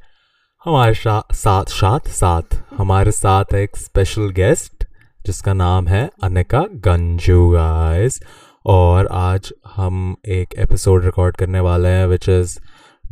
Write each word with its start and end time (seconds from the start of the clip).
हमारे 0.65 0.95
शा- 0.95 1.35
साथ 1.35 1.65
साथ 1.65 2.01
साथ 2.09 2.43
हमारे 2.77 3.11
साथ 3.11 3.45
है 3.53 3.63
एक 3.63 3.77
स्पेशल 3.77 4.31
गेस्ट 4.31 4.85
जिसका 5.27 5.53
नाम 5.53 5.89
है 5.89 6.11
अनिका 6.23 6.61
गंजू 6.71 7.51
गाइस 7.51 8.21
और 8.67 9.07
आज 9.07 9.53
हम 9.67 10.17
एक 10.29 10.55
एपिसोड 10.55 11.05
रिकॉर्ड 11.05 11.37
करने 11.37 11.61
वाले 11.61 11.89
हैं 11.89 12.07
विच 12.07 12.29
इज़ 12.29 12.59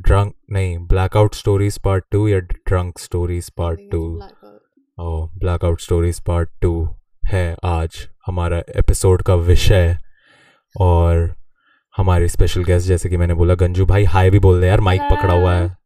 ड्रंक 0.00 0.34
नहीं 0.50 0.78
ब्लैकआउट 0.78 1.34
स्टोरीज 1.34 1.78
पार्ट 1.78 2.04
टू 2.12 2.28
या 2.28 2.38
ड्रंक 2.38 2.98
स्टोरीज 2.98 3.50
पार्ट 3.50 3.80
टू 3.92 4.20
ओ 4.98 5.26
ब्लैकआउट 5.26 5.80
स्टोरीज 5.80 6.20
पार्ट 6.20 6.50
टू 6.62 6.88
है 7.26 7.56
आज. 7.64 8.11
हमारा 8.26 8.58
एपिसोड 8.58 9.22
का 9.22 9.34
विषय 9.34 9.98
और 10.80 11.34
हमारे 11.96 12.28
स्पेशल 12.28 12.64
गेस्ट 12.64 12.88
जैसे 12.88 13.08
कि 13.08 13.16
मैंने 13.16 13.34
बोला 13.34 13.54
गंजू 13.54 13.86
भाई 13.86 14.04
हाय 14.04 14.30
भी 14.30 14.38
बोल 14.38 14.60
दे 14.60 14.66
यार 14.66 14.80
माइक 14.80 15.02
पकड़ा 15.02 15.34
हुआ 15.34 15.54
है। 15.54 15.76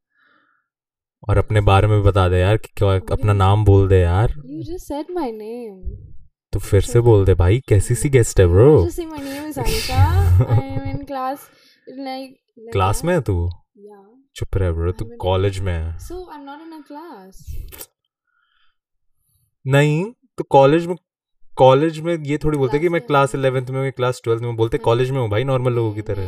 और 1.28 1.36
अपने 1.36 1.60
बारे 1.60 1.86
में 1.86 2.02
भी 2.02 2.08
बता 2.08 2.28
दे 2.28 2.38
यार 2.38 2.56
कि 2.56 2.68
क्या 2.76 3.00
अपना 3.12 3.32
नाम 3.32 3.64
बोल 3.64 3.88
दे 3.88 4.00
यार। 4.00 4.28
You 4.28 4.68
just 4.70 4.92
said 4.92 5.16
my 5.16 5.30
name. 5.32 6.06
तो 6.52 6.58
फिर 6.58 6.80
से 6.80 7.00
बोल 7.00 7.24
दे 7.24 7.34
भाई 7.34 7.62
कैसी 7.68 7.94
सी 7.94 8.08
गेस्ट 8.08 8.40
है 8.40 8.46
ब्रो. 8.46 8.86
क्लास 12.72 13.04
में 13.04 13.14
है 13.14 13.20
तू 13.20 13.50
चुप 14.34 14.56
रहे 14.56 14.72
ब्रो 14.72 14.92
तू 14.92 15.04
कॉलेज 15.04 15.58
में 15.60 15.72
है. 15.72 15.98
नहीं 19.66 20.04
तो 20.38 20.44
कॉलेज 20.44 20.86
में 20.86 20.96
कॉलेज 21.58 22.00
में 22.00 22.16
ये 22.24 22.38
थोड़ी 22.38 22.58
बोलते 22.58 22.78
कि 22.78 22.88
मैं 22.88 23.00
क्लास 23.00 23.34
इलेवेंथ 23.34 23.66
में 23.66 23.92
क्लास 23.92 24.20
ट्वेल्थ 24.24 24.42
में 24.42 24.56
बोलते 24.56 24.78
कॉलेज 24.78 25.10
में 25.10 25.20
हूँ 25.20 25.28
भाई 25.30 25.44
नॉर्मल 25.44 25.72
लोगों 25.72 25.94
की 25.94 26.02
तरह। 26.02 26.24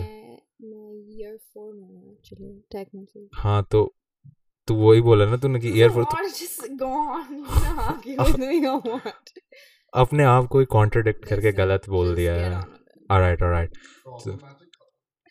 हूँ. 3.21 3.31
हाँ 3.35 3.67
तो 3.71 3.95
तू 4.69 4.75
वही 4.75 5.01
बोला 5.01 5.27
ना 5.27 5.37
तूने 5.37 5.61
कि 5.61 5.69
ईयर 5.69 5.91
what? 5.91 6.07
अपने 9.95 10.25
आप 10.25 10.47
को 10.47 10.59
ही 10.59 10.65
कॉन्ट्रडिक्ट 10.65 11.25
करके 11.25 11.53
गलत 11.53 11.89
बोल 11.89 12.15
दिया 12.15 12.35
है. 12.35 12.55
ऑलराइट 13.11 13.43
ऑलराइट 13.43 13.71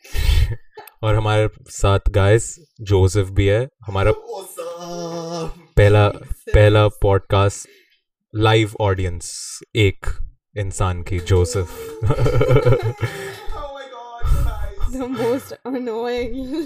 और 1.02 1.14
हमारे 1.14 1.48
साथ 1.68 1.98
गाइस 2.08 2.74
जोसेफ 2.80 3.28
भी 3.28 3.46
है 3.46 3.68
हमारा 3.86 4.12
पहला 5.76 6.08
पहला 6.54 6.88
पॉडकास्ट 6.88 7.68
लाइव 8.34 8.72
ऑडियंस 8.80 9.60
एक 9.76 10.06
इंसान 10.56 11.02
की 11.02 11.18
Joseph. 11.18 11.68
The 14.92 14.96
most 14.96 15.54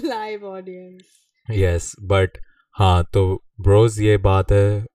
live 0.05 0.45
audience 0.45 1.01
yes 1.51 1.95
but 2.01 2.37
हाँ 2.71 3.09
तो 3.13 3.43
ब्रोज 3.61 4.01
ये 4.01 4.17
बात 4.17 4.51
है 4.51 4.85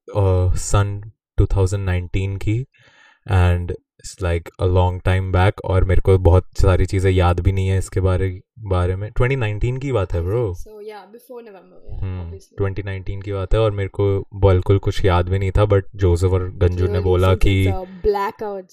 सन 0.56 1.12
uh, 1.40 1.52
2019 1.52 2.38
की 2.42 2.60
end 3.30 3.74
it's 3.98 4.16
like 4.22 4.48
a 4.60 4.64
long 4.64 5.00
time 5.04 5.32
back 5.32 5.60
और 5.64 5.84
मेरे 5.84 6.00
को 6.00 6.18
बहुत 6.18 6.44
सारी 6.62 6.86
चीज़ें 6.86 7.10
याद 7.10 7.40
भी 7.40 7.52
नहीं 7.52 7.68
है 7.68 7.78
इसके 7.78 8.00
बारे 8.00 8.40
बारे 8.58 8.96
में। 8.96 9.10
2019 9.10 9.78
की 9.78 9.92
बात 9.92 10.12
है 10.12 10.22
bro 10.22 10.54
So 10.54 10.68
yeah, 10.68 11.02
before 11.14 11.42
November, 11.42 11.78
yeah, 11.90 12.02
hmm 12.02 12.38
2019 12.62 13.22
की 13.24 13.32
बात 13.32 13.54
है 13.54 13.60
और 13.60 13.70
मेरे 13.70 13.88
को 13.88 14.28
बिल्कुल 14.34 14.78
कुछ 14.78 15.04
याद 15.04 15.28
भी 15.28 15.38
नहीं 15.38 15.50
था 15.50 15.64
बट 15.64 15.84
जोसेफ 15.96 16.32
और 16.32 16.50
गंजू 16.50 16.88
ने 16.88 17.00
बोला 17.00 17.34
कि 17.34 17.66
it's 17.66 17.78
a 17.78 17.86
blackout 18.06 18.68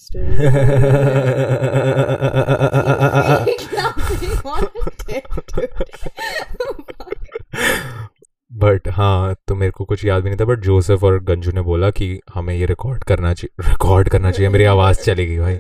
बट 8.56 8.88
हाँ 8.88 9.36
तो 9.48 9.56
मेरे 9.56 9.72
को 9.72 9.86
कुछ 9.86 10.06
याद 10.06 10.24
भी 10.24 10.30
नहीं 10.30 10.40
था 10.40 10.46
बट 10.46 10.60
जोसेफ 10.60 11.04
और 11.04 11.24
गंजू 11.24 11.52
ने 11.52 11.62
बोला 11.62 11.90
कि 11.90 12.20
हमें 12.34 12.56
ये 12.56 12.66
रिकॉर्ड 12.66 13.04
करना 13.04 13.34
चाहिए 13.34 13.70
रिकॉर्ड 13.70 14.10
करना 14.10 14.32
चाहिए। 14.32 14.50
मेरी 14.50 14.64
आवाज़ 14.64 14.98
चलेगी 14.98 15.40
भाई। 15.40 15.56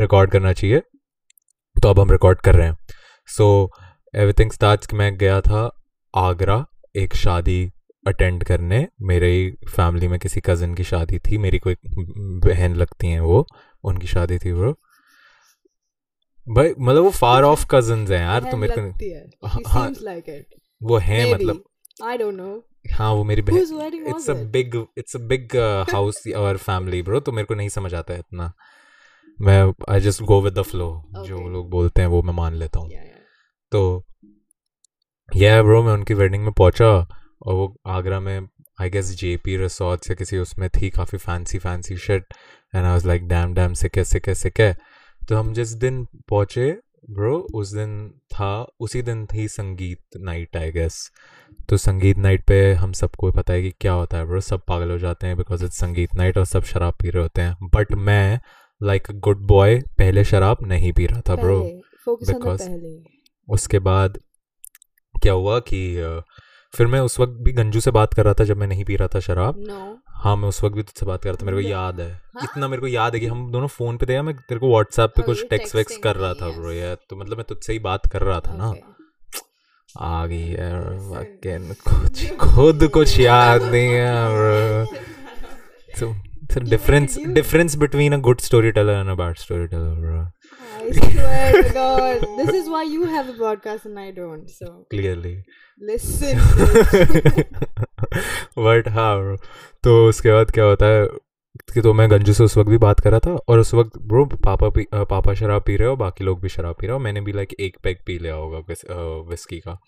रिकॉर्ड 0.00 0.30
करना 0.30 0.52
चाहिए। 0.52 0.80
तो 1.82 1.88
अब 1.88 2.00
हम 2.00 2.10
रिकॉर्ड 2.10 2.40
कर 2.40 2.54
रहे 2.54 2.66
हैं। 2.68 2.76
सो 3.26 3.70
एवरीथिंग 4.14 4.50
स्टार्ट्स 4.50 4.86
कि 4.86 4.96
मैं 4.96 5.18
गया 5.18 5.40
था 5.40 5.82
आगरा 6.16 6.66
एक 6.96 7.14
शादी 7.14 7.70
अटेंड 8.06 8.44
करने। 8.44 8.88
मेरे 9.02 9.56
फैमिली 9.68 10.08
में 10.08 10.18
किसी 10.20 10.40
कज़न 10.40 10.74
की 10.74 10.84
शादी 10.84 11.18
थी। 11.18 11.38
मेरी 11.38 11.58
कोई 11.58 11.76
बहन 12.18 12.74
लगती 12.74 13.06
हैं 13.06 13.20
वो। 13.20 13.46
उनकी 13.84 14.06
शादी 14.06 14.38
थी 14.38 14.52
वो। 14.52 14.72
भाई 16.48 16.74
मतलब 16.80 17.02
वो 17.02 17.10
फार 17.10 17.42
ऑफ़ 17.42 17.66
कज़न 17.70 17.98
हैं 17.98 18.20
यार 18.20 18.40
तो 18.50 18.56
मेरे 18.56 18.74
को 18.78 19.68
हाँ, 19.68 19.90
like 19.90 20.30
वो 20.82 20.96
हैं 20.98 21.34
मतलब 21.34 21.64
I 22.02 22.16
don't 22.18 22.38
know. 22.40 22.58
हाँ 22.92 23.12
वो 23.12 23.24
मेरी 23.24 23.42
बहन 23.42 24.04
it's 24.08 24.28
a 24.30 24.34
big 24.52 24.74
it's 24.98 25.16
a 25.16 25.18
big 25.18 25.56
house 25.92 26.22
और 26.36 26.56
फैमिली 26.56 27.02
ब्रो 27.02 27.20
तो 27.20 27.32
मेरे 27.32 27.46
को 27.46 27.54
नहीं 27.54 27.68
समझ 27.68 27.94
आता 27.94 28.14
है 28.14 28.18
इतना। 28.18 28.52
मैं 29.38 29.72
I 29.88 30.00
just 30.00 30.22
go 30.22 30.40
with 30.42 30.54
the 30.54 30.62
flow 30.62 30.88
जो 31.16 31.48
लोग 31.48 31.70
बोलते 31.70 32.02
हैं 32.02 32.08
वो 32.08 32.22
मैं 32.22 32.34
मान 32.34 32.54
लेता 32.54 32.80
हूँ। 32.80 32.88
Yeah, 32.90 33.00
yeah. 33.00 33.20
तो 33.72 34.06
यह 35.36 35.62
ब्रो 35.62 35.82
मैं 35.82 35.92
उनकी 35.92 36.14
वेडिंग 36.14 36.44
में 36.44 36.52
पहुँचा 36.52 36.90
और 37.42 37.54
वो 37.54 37.74
आगरा 37.86 38.20
में 38.20 38.48
आई 38.80 38.90
गेस 38.90 39.14
जेपी 39.16 39.56
रिसोर्ट 39.56 40.10
या 40.10 40.14
किसी 40.14 40.38
उसमें 40.38 40.68
थी 40.70 40.90
काफ़ी 40.90 41.18
fancy 41.18 41.58
fancy 41.58 41.96
shit 41.96 42.34
and 42.74 42.84
I 42.84 42.90
was 42.90 43.06
like 43.06 43.28
damn 43.28 43.54
damn 43.54 43.74
सिके 43.74 44.04
सिके 44.04 44.34
सिके 44.34 44.72
तो 45.28 45.36
हम 45.36 45.52
जिस 45.52 45.68
दिन 45.68 46.04
पहुँचे 46.28 46.70
ब्रो 47.10 47.38
उस 47.54 47.72
दिन 47.74 48.08
था 48.32 48.66
उसी 48.80 49.02
दिन 49.02 49.26
थी 49.26 49.48
संगीत 49.48 49.98
नाइट 50.16 50.56
आई 50.56 50.70
गेस 50.72 51.10
तो 51.68 51.76
संगीत 51.76 52.18
नाइट 52.18 52.44
पे 52.46 52.72
हम 52.74 52.92
सबको 52.92 53.32
पता 53.32 53.52
है 53.52 53.62
कि 53.62 53.70
क्या 53.80 53.92
होता 53.92 54.16
है 54.16 54.26
ब्रो 54.26 54.40
सब 54.40 54.60
पागल 54.68 54.90
हो 54.90 54.98
जाते 54.98 55.26
हैं 55.26 55.36
बिकॉज़ 55.36 55.64
इट्स 55.64 55.76
संगीत 55.76 56.14
नाइट 56.14 56.38
और 56.38 56.44
सब 56.44 56.62
शराब 56.62 56.94
पी 56.94 57.10
रहे 57.10 57.22
होते 57.22 57.42
हैं 57.42 57.56
बट 57.74 57.92
मैं 57.92 58.40
लाइक 58.82 59.08
गुड 59.10 59.38
बॉय 59.46 59.80
पहले 59.98 60.24
शराब 60.24 60.56
नहीं 60.62 60.92
पी 60.92 61.06
रहा 61.06 61.20
था 61.20 61.36
ब्रो 61.36 61.60
पहले. 62.68 63.02
उसके 63.48 63.78
बाद 63.78 64.18
क्या 65.22 65.32
हुआ 65.32 65.60
कि 65.60 65.96
अ, 65.96 66.20
फिर 66.74 66.86
मैं 66.86 67.00
उस 67.00 67.20
वक्त 67.20 67.32
भी 67.32 67.52
गंजू 67.52 67.80
से 67.80 67.90
बात 67.90 68.14
कर 68.14 68.24
रहा 68.24 68.34
था 68.34 68.44
जब 68.44 68.56
मैं 68.56 68.66
नहीं 68.66 68.84
पी 68.84 68.96
रहा 68.96 69.08
था 69.08 69.20
शराब। 69.20 69.64
No. 69.64 70.02
हाँ 70.08 70.36
मैं 70.36 70.48
उस 70.48 70.64
वक्त 70.64 70.76
भी 70.76 70.82
तुझसे 70.82 71.06
बात 71.06 71.22
कर 71.22 71.30
रहा 71.30 71.42
था 71.42 71.46
मेरे 71.46 71.62
को. 71.62 71.68
याद 71.68 72.00
है। 72.00 72.12
हाँ? 72.12 72.42
इतना 72.44 72.68
मेरे 72.68 72.80
को 72.80 72.86
याद 72.86 73.14
है 73.14 73.20
कि 73.20 73.26
हम 73.26 73.52
दोनों 73.52 73.66
फ़ोन 73.66 73.96
पे 73.96 74.06
थे 74.06 74.22
मैं 74.22 74.34
तेरे 74.36 74.58
को 74.58 74.70
व्हाट्सएप 74.70 75.10
पे 75.10 75.20
Oh, 75.20 75.26
कुछ 75.26 75.46
टेक्स्ट 75.50 75.76
वेक्स 75.76 75.96
कर 75.96 76.16
रहा 76.16 76.34
था 76.34 76.48
ब्रो 76.48 76.72
यार। 76.72 76.96
तो 77.10 77.16
मतलब 77.16 77.36
मैं 77.36 77.44
तुझसे 77.48 77.72
ही 77.72 77.78
बात 77.78 78.06
कर 78.06 78.22
रहा 78.22 78.40
था 78.40 78.56
ना। 78.56 78.74
आ 80.00 80.26
गई 80.26 80.42
यार 80.42 80.82
कुछ 81.88 82.32
खुद 82.34 82.88
कुछ 82.88 83.18
याद 83.20 83.62
नहीं 83.62 83.88
है 83.88 84.86
difference 86.70 87.16
you- 87.16 87.34
difference 87.34 87.74
between 87.76 88.12
a 88.12 88.18
good 88.18 88.40
storyteller 88.40 88.94
and 89.00 89.08
a 89.08 89.16
bad 89.16 89.38
storyteller 89.38 89.94
bro 90.00 90.20
I 90.89 90.91
swear 90.91 91.63
to 91.63 91.69
God, 91.73 92.21
this 92.37 92.55
is 92.55 92.69
why 92.69 92.83
you 92.83 93.03
have 93.03 93.29
a 93.29 93.33
podcast 93.33 93.85
and 93.85 93.99
I 93.99 94.11
don't. 94.11 94.49
So 94.49 94.85
clearly 94.89 95.43
listen. 95.79 96.37
bitch. 96.37 97.45
But 98.57 98.87
हाँ 98.89 99.19
bro. 99.21 99.37
तो 99.83 100.07
उसके 100.09 100.31
बाद 100.31 100.51
क्या 100.51 100.63
होता 100.63 100.85
है 100.85 101.07
कि 101.70 101.80
तो 101.80 101.92
मैं 101.94 102.10
गंजू 102.10 102.32
से 102.32 102.44
उस 102.44 102.56
वक्त 102.56 102.70
भी 102.70 102.78
बात 102.78 103.00
कर 103.00 103.10
रहा 103.10 103.20
था 103.20 103.32
और 103.48 103.58
उस 103.58 103.72
वक्त 103.74 103.98
ब्रो 104.00 104.24
पापा 104.36 104.68
पी 104.68 104.86
पापा 104.94 105.34
शराब 105.34 105.62
पी 105.62 105.76
रहे 105.76 105.88
हो 105.88 105.96
बाकी 105.96 106.24
लोग 106.24 106.40
भी 106.40 106.48
शराब 106.48 106.74
पी 106.80 106.86
रहे 106.86 106.92
हो। 106.92 106.98
मैंने 106.98 107.20
भी 107.20 107.32
लाइक 107.32 107.54
एक 107.60 107.76
पैक 107.82 108.00
पी 108.06 108.18
लिया 108.18 108.34
होगा 108.34 108.58
विस, 108.58 108.84
विस्की 109.30 109.58
का। 109.60 109.78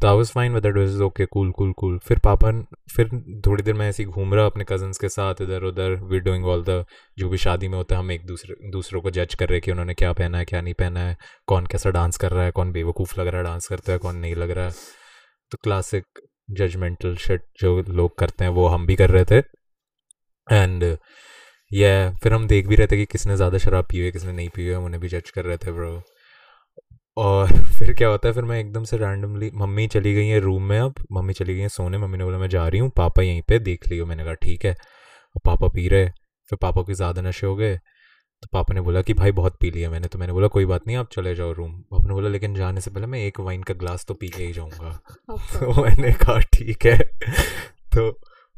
तो 0.00 0.08
I 0.08 0.14
was 0.14 0.32
fine 0.32 0.54
with 0.54 0.66
is 0.78 1.02
okay 1.02 1.26
cool 1.26 1.50
cool 1.50 1.72
cool 1.72 1.98
फिर 1.98 2.18
पापा 2.18 2.50
फिर 2.94 3.08
थोड़ी 3.46 3.62
देर 3.62 3.74
मैं 3.74 3.88
ऐसे 3.88 4.02
ही 4.02 4.08
घूम 4.08 4.34
रहा 4.34 4.46
अपने 4.46 4.64
कजन्स 4.68 4.98
के 4.98 5.08
साथ 5.08 5.42
इधर 5.42 5.62
उधर 5.62 5.94
वी 6.10 6.20
डूइंग 6.20 6.46
ऑल 6.46 6.64
द 6.64 6.84
जो 7.18 7.28
भी 7.28 7.38
शादी 7.38 7.68
में 7.68 7.76
होता 7.78 7.94
है 7.94 8.00
हम 8.00 8.12
एक 8.12 8.26
दूसरे 8.26 8.70
दूसरों 8.70 9.00
को 9.00 9.10
जज 9.10 9.34
कर 9.34 9.48
रहे 9.48 9.60
कि 9.60 9.70
उन्होंने 9.70 9.94
क्या 9.94 10.12
पहना 10.12 10.38
है 10.38 10.44
क्या 10.44 10.60
नहीं 10.60 10.74
पहना 10.74 11.00
है 11.00 11.16
कौन 11.46 11.66
कैसा 11.66 11.90
डांस 11.90 12.16
कर 12.16 12.32
रहा 12.32 12.44
है 12.44 12.50
कौन 12.50 12.72
बेवकूफ़ 12.72 13.20
लग 13.20 13.26
रहा 13.26 13.36
है 13.36 13.44
डांस 13.44 13.66
करता 13.66 13.92
है 13.92 13.98
कौन 13.98 14.16
नहीं 14.16 14.34
लग 14.34 14.50
रहा 14.50 14.64
है। 14.64 14.72
तो 15.50 15.58
क्लासिक 15.62 16.04
जजमेंटल 16.50 17.16
शिट 17.16 17.42
जो 17.60 17.82
लोग 17.88 18.18
करते 18.18 18.44
हैं 18.44 18.50
वो 18.52 18.66
हम 18.68 18.86
भी 18.86 18.96
कर 18.96 19.10
रहे 19.10 19.24
थे। 19.24 19.63
एंड 20.52 20.96
ये 21.70 22.10
फिर 22.22 22.32
हम 22.32 22.46
देख 22.46 22.66
भी 22.66 22.76
रहे 22.76 22.86
थे 22.86 22.96
कि 22.96 23.04
किसने 23.04 23.36
ज़्यादा 23.36 23.58
शराब 23.58 23.84
पी 23.84 23.96
हुई 23.96 24.06
है 24.06 24.12
किसने 24.12 24.32
नहीं 24.32 24.48
पी 24.48 24.62
हुई 24.62 24.70
है 24.70 24.76
हम 24.76 24.84
उन्हें 24.84 25.00
भी 25.00 25.08
जज 25.08 25.30
कर 25.30 25.44
रहे 25.44 25.56
थे 25.56 25.72
ब्रो 25.72 26.02
और 27.16 27.48
फिर 27.78 27.92
क्या 27.94 28.08
होता 28.08 28.28
है 28.28 28.34
फिर 28.34 28.44
मैं 28.44 28.58
एकदम 28.60 28.84
से 28.84 28.96
रैंडमली 28.96 29.50
मम्मी 29.54 29.86
चली 29.86 30.14
गई 30.14 30.26
है 30.26 30.38
रूम 30.40 30.62
में 30.62 30.78
अब 30.80 30.94
मम्मी 31.12 31.32
चली 31.32 31.54
गई 31.54 31.60
है 31.60 31.68
सोने 31.68 31.98
मम्मी 31.98 32.18
ने 32.18 32.24
बोला 32.24 32.38
मैं 32.38 32.48
जा 32.48 32.66
रही 32.68 32.80
हूँ 32.80 32.90
पापा 32.96 33.22
यहीं 33.22 33.42
पे 33.42 33.58
देख 33.58 33.88
लियो। 33.88 34.06
मैंने 34.06 34.24
कहा 34.24 34.34
ठीक 34.34 34.64
है। 34.64 34.72
और 34.72 35.40
पापा 35.44 35.68
पी 35.68 35.88
रहे 35.88 36.06
फिर 36.50 36.58
पापा 36.62 36.82
के 36.82 36.94
ज़्यादा 36.94 37.22
नशे 37.22 37.46
हो 37.46 37.54
गए। 37.56 37.76
तो 38.42 38.48
पापा 38.52 38.74
ने 38.74 38.80
बोला 38.80 39.02
कि 39.02 39.14
भाई 39.14 39.32
बहुत 39.32 39.56
पी 39.60 39.70
लिया 39.70 39.90
मैंने। 39.90 40.08
तो 40.08 40.18
मैंने 40.18 40.32
बोला 40.32 40.48
कोई 40.48 40.64
बात 40.66 40.86
नहीं 40.86 40.96
आप 40.96 41.08
चले 41.12 41.34
जाओ 41.34 41.52
रूम 41.52 41.72
पापा 41.82 42.08
ने 42.08 42.14
बोला 42.14 42.28
लेकिन 42.28 42.54
जाने 42.54 42.80
से 42.80 42.90
पहले 42.90 43.06
मैं 43.06 43.20
एक 43.20 43.40
वाइन 43.40 43.62
का 43.62 43.74
ग्लास 43.74 44.04
तो 44.08 44.14
पी 44.14 44.28
के 44.28 44.42
ही 44.44 44.52
जाऊँगा। 44.52 44.98
तो 45.30 45.82
मैंने 45.82 46.12
कहा 46.12 46.38
ठीक 46.54 46.86
है। 46.86 46.98
तो 47.96 48.10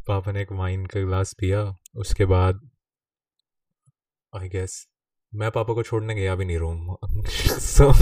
पापा 0.06 0.32
ने 0.32 0.42
एक 0.42 0.52
वाइन 0.52 0.86
का 0.86 1.00
गिलास 1.00 1.34
पिया 1.34 1.76
उसके 1.96 2.24
बाद 2.24 2.70
आई 4.32 4.48
गेस 4.48 4.88
मैं 5.34 5.50
पापा 5.50 5.74
को 5.74 5.82
छोड़ने 5.82 6.14
गया 6.14 6.34
भी 6.34 6.44
नहीं 6.44 6.58
रूम 6.58 6.86
so 7.76 7.92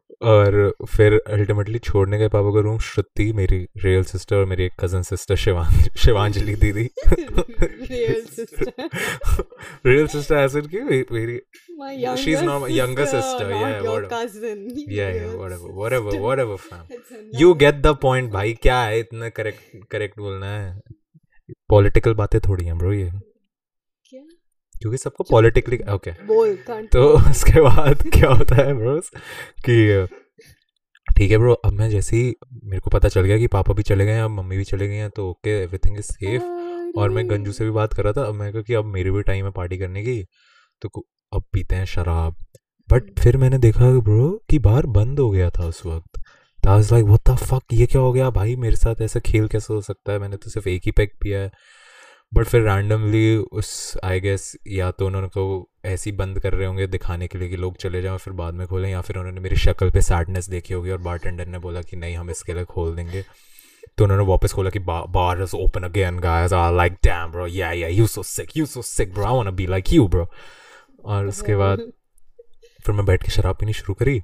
और 0.22 0.74
फिर 0.86 1.12
अल्टीमेटली 1.26 1.78
छोड़ने 1.78 2.18
गए 2.18 2.28
पापा 2.28 2.50
का 2.54 2.60
रूम 2.60 2.78
श्रुति 2.78 3.32
मेरी 3.32 3.58
रियल 3.76 4.04
सिस्टर 4.04 4.36
और 4.36 4.44
मेरी 4.44 4.64
एक 4.64 4.72
कज़न 4.80 5.02
सिस्टर 5.02 5.36
शिवांग 5.36 5.96
शिवांजलि 5.96 6.54
दीदी। 6.54 6.88
रियल 7.10 8.24
सिस्टर 8.24 8.88
रियल 9.86 10.06
सिस्टर 10.06 10.34
ऐसे 10.34 10.60
मेरी 11.12 11.38
she 12.16 12.32
is 12.32 12.44
not 12.44 12.70
younger 12.70 13.04
sister 13.06 13.52
you 17.40 17.54
get 17.54 17.74
the 17.74 17.86
point 18.02 18.32
भाई 18.32 18.52
क्या 18.62 18.80
है 18.82 18.98
इतना 19.00 19.28
करेक्ट 19.28 19.86
करेक्ट 19.90 20.18
बोलना 20.18 20.46
है? 20.46 20.80
पॉलिटिकल 21.68 22.14
बातें 22.14 22.40
थोड़ी 22.40 22.64
हैं 22.64 22.78
ब्रो 22.78 22.92
ये। 22.92 23.10
क्योंकि 24.84 24.98
सबको 24.98 25.24
पॉलिटिकली 25.24 25.78
ओके 25.92 26.10
तो 26.82 27.30
उसके 27.30 27.60
बाद 27.60 28.02
क्या 28.02 28.30
होता 28.30 28.56
है 28.56 28.74
ब्रोस 28.74 29.10
कि 29.68 30.06
ठीक 31.16 31.30
है 31.30 31.38
ब्रो 31.38 31.52
अब 31.52 31.72
मैं 31.72 31.90
जैसे 31.90 32.16
ही 32.16 32.34
मेरे 32.64 32.80
को 32.80 32.90
पता 32.90 33.08
चल 33.08 33.20
गया 33.20 33.38
कि 33.38 33.46
पापा 33.46 33.74
भी 33.74 33.82
चले 33.82 34.06
गए 34.06 34.12
हैं 34.12 34.22
अब 34.22 34.30
मम्मी 34.30 34.56
भी 34.56 34.64
चले 34.64 34.88
गए 34.88 34.94
हैं 34.94 35.10
तो 35.10 35.30
ओके 35.30 35.50
एवरीथिंग 35.62 35.98
इज़ 35.98 36.04
सेफ़ 36.04 36.42
और 36.98 37.10
मैं 37.10 37.30
गंजू 37.30 37.52
से 37.52 37.64
भी 37.64 37.70
बात 37.70 37.94
कर 37.94 38.04
रहा 38.04 38.12
था 38.12 38.22
अब 38.22 38.34
मैं 38.34 38.52
कहा 38.52 38.62
कि 38.62 38.74
अब 38.74 38.84
मेरे 38.84 39.10
भी 39.10 39.22
टाइम 39.22 39.44
है 39.44 39.50
पार्टी 39.50 39.78
करने 39.78 40.02
की 40.02 40.24
तो 40.82 40.88
अब 41.32 41.42
पीते 41.52 41.76
हैं 41.76 41.84
शराब। 41.84 42.34
बट 42.92 43.18
फिर 43.20 43.36
मैंने 43.36 43.58
देखा 43.58 43.90
ब्रो 44.00 44.28
कि 44.50 44.58
बार 44.58 44.86
बंद 44.86 45.20
हो 45.20 45.30
गया 45.30 45.50
था 45.50 45.66
उस 45.66 45.86
वक्त। 45.86 46.20
लाइक 46.66 47.04
व्हाट 47.04 47.30
द 47.30 47.36
फक 47.36 47.62
ये 47.72 47.86
क्या 47.86 48.02
हो 48.02 48.12
गया? 48.12 48.30
भाई 48.30 48.56
मेरे 48.56 48.76
साथ 48.76 49.02
ऐसा 49.02 49.20
खेल 49.20 49.48
कैसे 49.48 49.74
हो 49.74 49.80
सकता 49.80 50.12
है? 50.12 50.18
मैंने 50.18 50.36
तो 50.36 50.50
सिर्फ़ 50.50 50.68
एक 50.68 50.82
ही 50.86 50.90
पैक 50.90 51.12
पिया 51.20 51.38
है। 51.40 51.50
बट 52.34 52.44
फिर 52.44 52.62
रैंडमली 52.62 53.36
उस 53.36 53.98
आई 54.04 54.20
गेस 54.20 54.56
या 54.68 54.90
तो 54.90 55.06
उन्होंने 55.06 55.28
को 55.28 55.68
ऐसे 55.84 56.10
ही 56.10 56.16
बंद 56.16 56.40
कर 56.40 56.52
रहे 56.52 56.66
होंगे 56.66 56.86
दिखाने 56.86 57.26
के 57.26 57.38
लिए 57.38 57.48
कि 57.48 57.56
लोग 57.56 57.76
चले 57.76 58.02
जाएँ 58.02 58.18
फिर 58.18 58.32
बाद 58.32 58.54
में 58.54 58.66
खोलें 58.66 58.90
या 58.90 59.00
फिर 59.00 59.16
उन्होंने 59.16 59.40
मेरी 59.40 59.56
शक्ल 59.56 59.90
पे 59.90 60.02
सैडनेस 60.02 60.48
देखी 60.48 60.74
होगी 60.74 60.90
और 60.90 60.98
बारटेंडर 60.98 61.46
ने 61.46 61.58
बोला 61.58 61.82
कि 61.82 61.96
नहीं 61.96 62.16
हम 62.16 62.30
इसके 62.30 62.54
लिए 62.54 62.64
खोल 62.64 62.94
देंगे। 62.96 63.24
तो 63.98 64.04
उन्होंने 64.04 64.24
वापस 64.24 64.52
खोला 64.52 64.70
कि 64.70 64.78
bar 64.78 65.42
is 65.42 65.56
open 65.56 65.82
again 65.82 66.18
guys 66.18 66.52
I 66.52 66.74
like 66.76 66.92
damn 67.04 67.30
bro 67.32 67.46
yeah 67.46 67.72
yeah 67.72 67.88
you 67.88 68.06
so 68.06 68.22
sick 68.22 68.56
you 68.56 68.66
so 68.66 68.82
sick 68.82 69.14
bro 69.14 69.24
I 69.24 69.36
want 69.36 69.48
be 69.48 69.66
like 69.66 69.92
you 69.92 70.08
bro 70.08 70.26
और 71.04 71.26
उसके 71.26 71.56
बाद 71.56 71.80
फिर 72.86 72.94
मैं 72.94 73.06
बैठ 73.06 73.22
के 73.22 73.30
शराब 73.30 73.56
पीनी 73.56 73.72
शुरू 73.72 73.94
करी। 73.94 74.20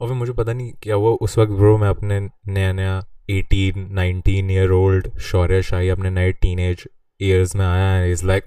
और 0.00 0.08
फिर 0.08 0.16
मुझे 0.16 0.32
पता 0.32 0.52
नहीं 0.52 0.72
क्या 0.82 0.94
हुआ। 0.94 1.10
उस 1.20 1.38
वक्त 1.38 1.52
ब्रो 1.52 1.76
मैं 1.78 1.88
अपने 1.88 2.20
नया 2.48 2.72
नया 2.72 3.04
eighteen 3.30 3.88
nineteen 3.92 4.50
year 4.50 4.70
old 4.70 5.18
Shaurya 5.20 5.62
Shahi 5.62 5.88
अपने 5.88 6.10
नए 6.10 6.32
टीन 6.32 6.58
एज 6.58 6.84
ईयर्स 7.22 7.54
में 7.56 7.66
आया 7.66 8.04
इज़ 8.04 8.26
लाइक 8.26 8.44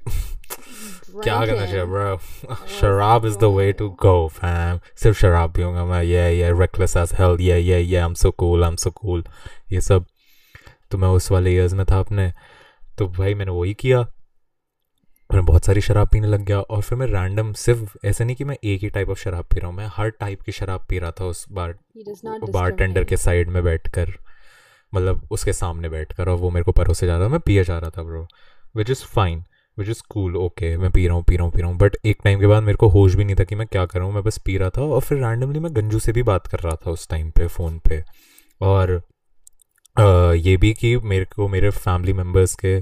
क्या 1.16 1.40
करना 1.46 1.66
चाहिए 1.66 1.86
ब्रो 1.86 2.18
शराब 2.72 3.26
is 3.26 3.38
the 3.38 3.44
way 3.54 3.72
to 3.74 3.90
go 4.02 4.16
fam 4.34 4.80
सिर्फ़ 4.96 5.18
शराब 5.18 5.54
पीऊँगा 5.54 5.86
मैं 5.86 6.02
ये 6.04 6.30
ये 6.32 6.52
reckless 6.60 6.98
as 6.98 7.14
hell 7.20 7.38
yeah 7.42 7.60
yeah 7.60 7.80
yeah 7.80 7.96
I 7.96 8.06
am 8.06 8.14
so 8.14 8.32
cool 8.34 8.64
I 8.64 8.70
am 8.70 8.76
so 8.78 8.92
cool 8.94 9.24
ये 9.72 9.82
सब 9.82 10.06
तो 10.92 10.98
मैं 10.98 11.08
उस 11.12 11.32
वाले 11.32 11.54
ईयर्स 11.54 11.74
में 11.74 11.86
था 11.86 12.00
अपने 12.00 12.32
तो 12.98 13.08
भाई 13.10 13.34
मैंने 13.34 13.52
वही 13.52 13.74
किया 13.74 14.06
मैं 15.30 15.46
बहुत 15.46 15.66
सारी 15.66 15.82
शराब 15.82 16.08
पीने 16.08 16.28
लग 16.28 16.42
गया 16.42 16.60
और 16.60 16.82
फिर 16.82 16.98
मैं 16.98 17.08
रैंडम 17.08 17.52
सिर्फ़ 17.54 17.98
ऐसा 18.06 18.24
नहीं 18.24 18.36
कि 18.36 18.44
मैं 18.44 18.58
एक 18.64 18.82
ही 18.82 18.90
टाइप 18.90 19.10
ऑफ़ 19.10 19.20
शराब 19.20 19.46
पी 19.46 19.60
रहा 19.60 19.68
हूँ 19.68 19.76
मैं 19.78 19.88
हर 19.94 20.10
टाइप 20.10 20.42
की 20.42 20.52
शराब 20.52 20.86
पी 20.90 21.00
रहा 21.00 21.12
था 21.12 21.26
उस 21.26 21.46
बार 21.52 21.76
बार 22.50 22.72
टेंडर 22.72 23.04
के 23.04 23.18
साइड 23.18 23.50
में 23.50 23.64
बैठकर 23.64 24.14
मतलब 24.94 25.28
उसके 25.32 25.54
सामने 25.54 25.90
बैठकर 25.90 26.30
और 26.30 26.38
वो 26.38 26.50
मेरे 26.50 26.64
को 26.64 26.72
परोसे 26.72 27.06
जा 27.06 27.18
रहा 27.18 27.26
था 27.26 27.32
मैं 27.32 27.40
पिए 27.40 27.64
जा 27.64 27.80
रहा 27.80 27.90
था 27.90 28.04
bro 28.04 28.28
which 28.76 28.90
is 28.90 29.04
fine 29.06 29.44
which 29.80 29.90
is 29.90 30.02
cool 30.10 30.36
okay 30.38 30.78
मैं 30.78 30.92
पी 30.92 31.08
रहा 31.08 31.16
हूँ 31.16 31.24
पी 31.24 31.36
रहा 31.36 31.44
हूँ 31.46 31.54
पी 31.54 31.62
रहा 31.62 31.70
हूँ 31.70 31.78
बट 31.78 31.98
एक 32.06 32.18
टाइम 32.24 32.40
के 32.40 32.48
बाद 32.48 32.64
मेरे 32.64 32.76
को 32.76 32.88
होश 32.88 33.16
भी 33.16 33.24
नहीं 33.26 33.36
था 33.36 33.44
कि 33.44 33.56
मैं 33.56 33.68
क्या 33.68 33.86
कर 33.86 34.00
रहा 34.00 34.08
हूँ 34.08 34.16
मैं 34.16 34.24
बस 34.24 34.38
पी 34.38 34.58
रहा 34.58 34.70
था 34.70 34.82
और 34.82 35.02
फिर 35.02 35.18
रैंडमली 35.18 35.60
मैं 35.60 35.76
गंजू 35.76 36.00
से 36.00 36.12
भी 36.12 36.24
बात 36.24 36.48
कर 36.48 36.60
रहा 36.60 36.76
था 36.76 36.92
उस 36.92 37.08
टाइम 37.10 37.32
पे 37.32 37.48
फ़ोन 37.48 37.80
पे। 37.80 38.04
और 38.62 39.02
अ, 39.98 40.34
ये 40.34 40.58
भी 40.58 40.74
कि 40.74 40.98
मेरे 40.98 41.26
को 41.26 41.48
मेरे 41.48 41.70
फैमिली 41.70 42.14
मेंबर्स 42.14 42.56
के 42.56 42.82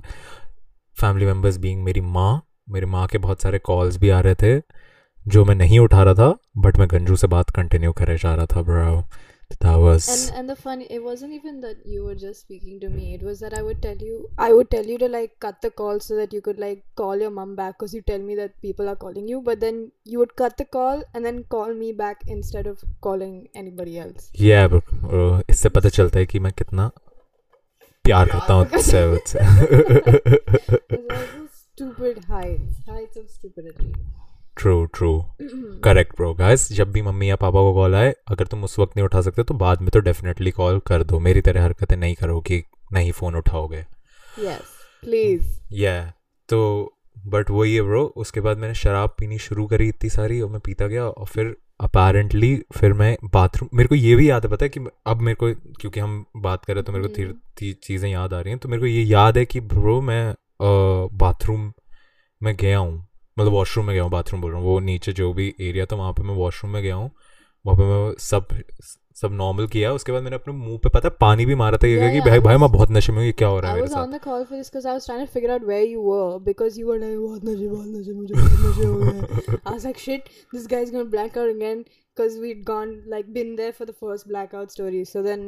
फैमिली 0.97 1.25
मेंबर्स 1.25 1.57
बींग 1.57 1.83
मेरी 1.83 2.01
माँ 2.01 2.41
मेरी 2.69 2.85
माँ 2.85 3.07
के 3.07 3.17
बहुत 3.17 3.41
सारे 3.41 3.59
कॉल्स 3.59 3.97
भी 3.97 4.09
आ 4.09 4.19
रहे 4.19 4.35
थे 4.35 4.59
जो 5.27 5.45
मैं 5.45 5.55
नहीं 5.55 5.79
उठा 5.79 6.03
रहा 6.03 6.13
था 6.13 6.37
बट 6.57 6.77
मैं 6.77 6.87
गंजू 6.91 7.15
से 7.15 7.27
बात 7.27 7.49
कंटिन्यू 7.49 7.91
करे 7.91 8.17
जा 8.17 8.35
रहा 8.35 8.45
था 8.45 8.61
bro 8.61 9.03
that 9.60 9.76
was 9.82 10.06
And 10.14 10.38
and 10.38 10.50
the 10.50 10.54
funny, 10.56 10.86
it 10.96 11.02
wasn't 11.02 11.32
even 11.36 11.60
that 11.62 11.78
you 11.92 12.02
were 12.08 12.14
just 12.14 12.42
speaking 12.42 12.78
to 12.80 12.88
me. 12.96 13.06
It 13.14 13.22
was 13.28 13.40
that 13.44 13.54
I 13.58 13.62
would 13.68 13.80
tell 13.86 13.96
you, 14.08 14.18
I 14.46 14.52
would 14.52 14.70
tell 14.74 14.84
you 14.92 14.98
to 14.98 15.08
like 15.08 15.32
cut 15.40 15.62
the 15.62 15.70
call 15.80 15.98
so 16.00 16.18
that 16.18 16.32
you 16.36 16.40
could 16.48 16.60
like 16.64 16.84
call 17.02 17.16
your 17.24 17.30
mom 17.38 17.56
back 17.56 17.78
because 17.78 17.94
you 17.98 18.02
tell 18.10 18.18
me 18.28 18.36
that 18.40 18.54
people 18.66 18.88
are 18.92 18.94
calling 19.06 19.26
you, 19.32 19.40
but 19.48 19.58
then 19.60 19.80
you 20.04 20.18
would 20.20 20.36
cut 20.42 20.56
the 20.58 20.64
call 20.78 21.02
and 21.14 21.24
then 21.30 21.42
call 21.56 21.74
me 21.74 21.90
back 22.02 22.22
instead 22.36 22.66
of 22.74 22.84
calling 23.08 23.48
anybody 23.64 23.98
else. 24.04 24.30
yeah 24.44 24.68
bro, 24.74 24.82
bro, 25.02 25.42
इससे 25.50 25.68
पता 25.80 25.88
चलता 25.98 26.18
है 26.18 26.26
कि 26.26 26.38
मैं 26.46 26.52
कितना 26.62 26.90
प्यार 28.04 28.28
करता 28.36 28.54
हूँ 28.54 28.66
उससे 28.78 29.04
उससे 29.16 29.38
It's 30.90 31.10
like 31.10 31.32
those 31.34 31.58
stupid 31.64 32.24
heights, 32.24 32.78
heights 32.88 33.16
of 33.16 33.28
stupidity. 33.30 33.92
True 34.57 34.85
true 34.85 35.25
correct 35.83 36.15
bro 36.15 36.33
guys 36.33 36.73
जब 36.73 36.91
भी 36.91 37.01
मम्मी 37.01 37.29
या 37.29 37.35
पापा 37.35 37.59
को 37.59 37.73
कॉल 37.73 37.95
आए 37.95 38.15
अगर 38.27 38.45
तुम 38.45 38.63
उस 38.63 38.79
वक्त 38.79 38.97
नहीं 38.97 39.05
उठा 39.05 39.21
सकते 39.21 39.43
तो 39.43 39.53
बाद 39.53 39.81
में 39.81 39.89
तो 39.89 39.99
डेफिनेटली 39.99 40.51
कॉल 40.51 40.79
कर 40.79 41.03
दो। 41.03 41.19
मेरी 41.19 41.41
तरह 41.41 41.63
हरकतें 41.63 41.97
नहीं 41.97 42.15
करो 42.15 42.41
कि 42.41 42.63
नहीं 42.93 43.11
फ़ोन 43.11 43.35
उठाओगे। 43.35 43.85
Yes, 44.39 44.61
please. 45.05 45.45
या 45.71 46.13
तो 46.49 46.91
बट 47.25 47.49
वही 47.49 47.75
है 47.75 47.81
ब्रो 47.81 48.13
उसके 48.15 48.41
बाद 48.41 48.57
मैंने 48.57 48.73
शराब 48.73 49.09
पीनी 49.09 49.37
शुरू 49.37 49.65
करी 49.65 49.87
इतनी 49.87 50.09
सारी 50.09 50.41
और 50.41 50.49
मैं 50.49 50.59
पीता 50.59 50.87
गया 50.87 51.05
और 51.05 51.25
फिर 51.25 51.57
अपेरेंटली 51.79 52.63
फिर 52.77 52.93
मैं 52.93 53.17
बाथरूम 53.23 53.69
मेरे 53.73 53.87
को 53.87 53.95
ये 53.95 54.15
भी 54.15 54.29
याद 54.29 54.45
है 54.45 54.51
पता 54.51 54.65
है 54.65 54.69
कि 54.69 54.79
अब 55.05 55.17
मेरे 55.17 55.35
को 55.35 55.73
क्योंकि 55.73 55.99
हम 55.99 56.25
बात 56.37 56.65
कर 56.65 56.73
रहे 56.73 56.79
हैं 56.79 56.85
तो 56.85 56.91
मेरे 56.91 57.07
को 57.07 57.21
हम्म। 57.21 57.31
ती- 57.57 57.83
चीज़ें 57.83 58.11
याद 58.11 58.33
आ 58.33 58.39
रही 58.39 58.49
हैं 58.49 58.59
तो 58.59 58.69
मेरे 58.69 58.79
को 58.79 58.85
ये 58.85 59.03
याद 59.03 59.37
है 59.37 59.45
कि 59.45 59.59
ब्रो 59.59 60.01
मैं 60.01 60.35
बाथरूम 61.17 61.73
में 62.43 62.55
गया 62.55 62.77
हूँ। 62.77 63.07
मतलब 63.39 63.51
वॉशरूम 63.51 63.85
में 63.85 63.93
गया 63.93 64.03
हूँ 64.03 64.11
बाथरूम 64.11 64.41
बोल 64.41 64.51
रहा 64.51 64.59
हूँ। 64.59 64.67
वो 64.67 64.79
नीचे 64.79 65.13
जो 65.13 65.33
भी 65.33 65.55
एरिया 65.61 65.85
था, 65.85 65.95
वहाँ 65.95 66.13
पे 66.13 66.23
मैं 66.23 66.35
वॉशरूम 66.35 66.73
में 66.73 66.83
गया 66.83 66.95
हूँ। 66.95 67.11
वहाँ 67.65 67.77
पे 67.77 67.83
मैं 67.83 68.13
सब 68.19 68.47
सब 69.23 69.31
नॉर्मल 69.31 69.67
किया 69.67 69.93
उसके 69.93 70.11
बाद 70.11 70.23
मैंने 70.23 70.35
अपने 70.35 70.53
मुँह 70.53 70.77
पे 70.77 70.89
पता 70.89 71.09
पानी 71.09 71.45
भी 71.45 71.55
मारा 71.55 71.77
था 71.77 71.87
Yeah, 71.87 72.11
कि 72.11 72.17
yeah, 72.17 72.29
भाई 72.29 72.39
भाई 72.39 72.57
मैं 72.57 72.71
बहुत 72.71 72.91
नशे 72.91 73.11
में 73.11 73.19
हूँ 73.19 73.25
ये 73.25 73.31
क्या 73.31 73.47
हो 73.47 73.59
रहा 73.59 73.71
है 73.71 73.77
मेरे 73.77 73.87
बहुत 77.17 77.45
नशे, 77.45 77.67
बहुत 77.67 77.87
नशे, 77.87 78.11
मुझे 78.11 78.33
बहुत 78.33 78.51
नशे 78.51 78.85
हो 78.85 78.97
गए." 78.97 79.21
I 79.67 79.71
was 79.75 79.85
like, 79.85 79.99
shit, 80.07 80.21
this 80.55 80.65
guy's 80.73 80.89
gonna 80.93 81.09
black 81.15 81.31
out 81.41 81.49
again 81.55 81.77
because 81.83 82.33
we'd 82.43 82.63
gone 82.63 82.91
like 83.13 83.27
been 83.37 83.55
there 83.55 83.71
for 83.79 83.85
the 83.91 83.95
first 84.03 84.23
blackout 84.33 84.67
story. 84.77 85.01
So 85.11 85.15
then 85.15 85.39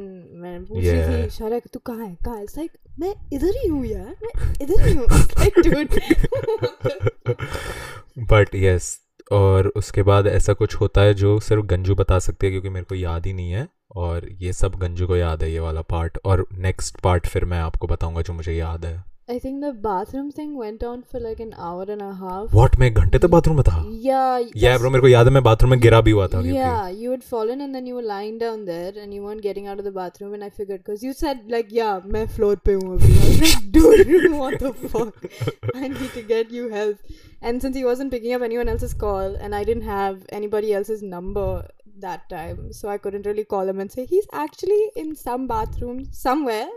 मैं 0.43 0.65
पूछ 0.65 0.85
रही. 0.85 1.25
थी 1.25 1.29
शौर्य 1.29 1.61
तू 1.73 1.79
कहाँ 1.79 2.05
है 2.05 2.17
कहाँ 2.25 2.37
है 2.37 2.45
like 2.45 2.69
मैं 2.99 3.15
इधर 3.33 3.47
ही 3.47 3.69
हूँ 3.69 3.85
यार 3.85 4.01
मैं 4.01 4.53
इधर 4.61 4.87
ही 4.87 4.93
हूँ 4.93 5.05
बट 8.19 8.55
यस 8.55 9.04
और 9.31 9.67
उसके 9.67 10.03
बाद 10.03 10.27
ऐसा 10.27 10.53
कुछ 10.53 10.75
होता 10.75 11.01
है 11.01 11.13
जो 11.13 11.39
सिर्फ़ 11.39 11.65
गंजू 11.65 11.95
बता 11.95 12.19
सकती 12.19 12.47
है 12.47 12.51
क्योंकि 12.51 12.69
मेरे 12.69 12.85
को 12.85 12.95
याद 12.95 13.25
ही 13.25 13.33
नहीं 13.33 13.51
है। 13.51 13.67
और 13.95 14.29
ये 14.31 14.53
सब 14.53 14.75
गंजू 14.75 15.07
को 15.07 15.15
याद 15.15 15.43
है, 15.43 15.51
ये 15.51 15.59
वाला 15.59 15.81
पार्ट 15.81 16.17
और 16.25 16.47
नेक्स्ट 16.53 17.01
पार्ट 17.01 17.27
फिर 17.27 17.45
मैं 17.45 17.59
आपको 17.59 17.87
बताऊँगा 17.87 18.21
जो 18.21 18.33
मुझे 18.33 18.53
याद 18.53 18.85
है। 18.85 19.14
I 19.32 19.34
think 19.42 19.60
the 19.64 19.68
bathroom 19.82 20.30
thing 20.36 20.54
went 20.60 20.80
on 20.90 21.02
for 21.10 21.18
like 21.24 21.40
an 21.42 21.50
hour 21.64 21.84
and 21.94 22.02
a 22.04 22.08
half. 22.20 22.46
What 22.54 22.78
मैं 22.78 22.86
एक 22.86 22.94
घंटे 23.02 23.18
तक 23.24 23.28
बाथरूम 23.34 23.56
में 23.56 23.62
था 23.68 23.74
Yeah. 24.06 24.38
या 24.38 24.48
that's- 24.62 24.80
ब्रो 24.80 24.90
मेरे 24.90 25.00
को 25.02 25.08
याद 25.08 25.26
है 25.26 25.32
मैं 25.34 25.42
बाथरूम 25.48 25.70
में 25.70 25.78
गिरा 25.80 26.00
भी 26.06 26.10
हुआ 26.16 26.26
था 26.32 26.40
क्योंकि 26.42 26.54
Yeah, 26.56 26.88
you 27.02 27.12
had 27.14 27.22
fallen 27.28 27.62
and 27.66 27.78
then 27.78 27.86
you 27.90 27.98
were 27.98 28.06
lying 28.08 28.38
down 28.40 28.64
there 28.70 28.90
and 29.04 29.16
you 29.18 29.20
weren't 29.26 29.44
getting 29.46 29.68
out 29.72 29.82
of 29.82 29.86
the 29.88 29.92
bathroom 29.98 30.32
and 30.38 30.46
I 30.46 30.48
figured 30.56 30.82
because 30.86 31.04
you 31.08 31.12
said 31.20 31.44
like 31.56 31.70
yeah 31.76 32.00
मैं 32.16 32.24
floor 32.38 32.50
पे 32.68 32.74
हूँ 32.80 32.96
अभी 32.96 33.12
I 33.18 33.28
was 33.28 33.44
like 33.44 33.68
dude 33.76 34.34
what 34.40 34.58
the 34.64 34.72
fuck 34.96 35.28
I 35.84 35.92
need 35.94 36.10
to 36.18 36.24
get 36.32 36.50
you 36.58 36.66
help 36.74 37.14
and 37.50 37.66
since 37.66 37.80
he 37.82 37.84
wasn't 37.90 38.14
picking 38.16 38.36
up 38.38 38.46
anyone 38.48 38.72
else's 38.74 38.96
call 39.04 39.38
and 39.46 39.60
I 39.60 39.62
didn't 39.70 39.88
have 39.92 40.18
anybody 40.40 40.74
else's 40.80 41.06
number 41.14 41.46
that 42.08 42.26
time 42.34 42.60
so 42.80 42.92
I 42.96 42.98
couldn't 43.06 43.30
really 43.32 43.46
call 43.56 43.72
him 43.74 43.86
and 43.86 43.96
say 43.98 44.08
he's 44.16 44.28
actually 44.44 44.82
in 45.04 45.14
some 45.24 45.46
bathroom 45.56 46.04
somewhere 46.26 46.68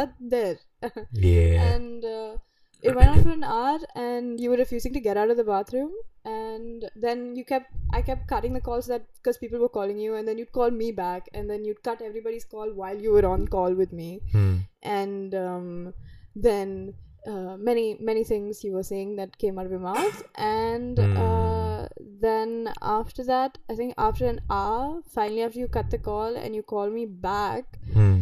but 0.00 0.20
there 0.36 0.58
yeah. 1.11 1.63
And 1.73 2.03
uh, 2.03 2.37
it 2.81 2.95
went 2.95 3.09
on 3.09 3.23
for 3.23 3.29
an 3.29 3.43
hour, 3.43 3.79
and 3.95 4.39
you 4.39 4.49
were 4.49 4.57
refusing 4.57 4.93
to 4.93 4.99
get 4.99 5.17
out 5.17 5.29
of 5.29 5.37
the 5.37 5.43
bathroom. 5.43 5.91
And 6.25 6.89
then 6.95 7.35
you 7.35 7.45
kept, 7.45 7.71
I 7.91 8.01
kept 8.01 8.27
cutting 8.27 8.53
the 8.53 8.61
calls 8.61 8.87
that 8.87 9.03
because 9.17 9.37
people 9.37 9.59
were 9.59 9.69
calling 9.69 9.97
you, 9.97 10.15
and 10.15 10.27
then 10.27 10.37
you'd 10.37 10.51
call 10.51 10.71
me 10.71 10.91
back, 10.91 11.29
and 11.33 11.49
then 11.49 11.65
you'd 11.65 11.83
cut 11.83 12.01
everybody's 12.01 12.45
call 12.45 12.71
while 12.73 12.99
you 12.99 13.11
were 13.11 13.25
on 13.25 13.47
call 13.47 13.73
with 13.73 13.93
me. 13.93 14.21
Hmm. 14.31 14.57
And 14.83 15.33
um, 15.33 15.93
then 16.35 16.93
uh, 17.27 17.57
many 17.57 17.97
many 17.99 18.23
things 18.23 18.63
you 18.63 18.73
were 18.73 18.83
saying 18.83 19.15
that 19.17 19.37
came 19.37 19.59
out 19.59 19.65
of 19.65 19.71
your 19.71 19.81
mouth 19.81 20.23
and 20.35 20.99
uh, 20.99 21.87
hmm. 21.87 22.19
then 22.21 22.71
after 22.81 23.23
that 23.23 23.57
i 23.69 23.75
think 23.75 23.93
after 23.97 24.25
an 24.25 24.39
hour 24.49 25.01
finally 25.09 25.41
after 25.41 25.59
you 25.59 25.67
cut 25.67 25.89
the 25.89 25.97
call 25.97 26.35
and 26.35 26.55
you 26.55 26.63
call 26.63 26.89
me 26.89 27.05
back. 27.05 27.65
Hmm 27.93 28.16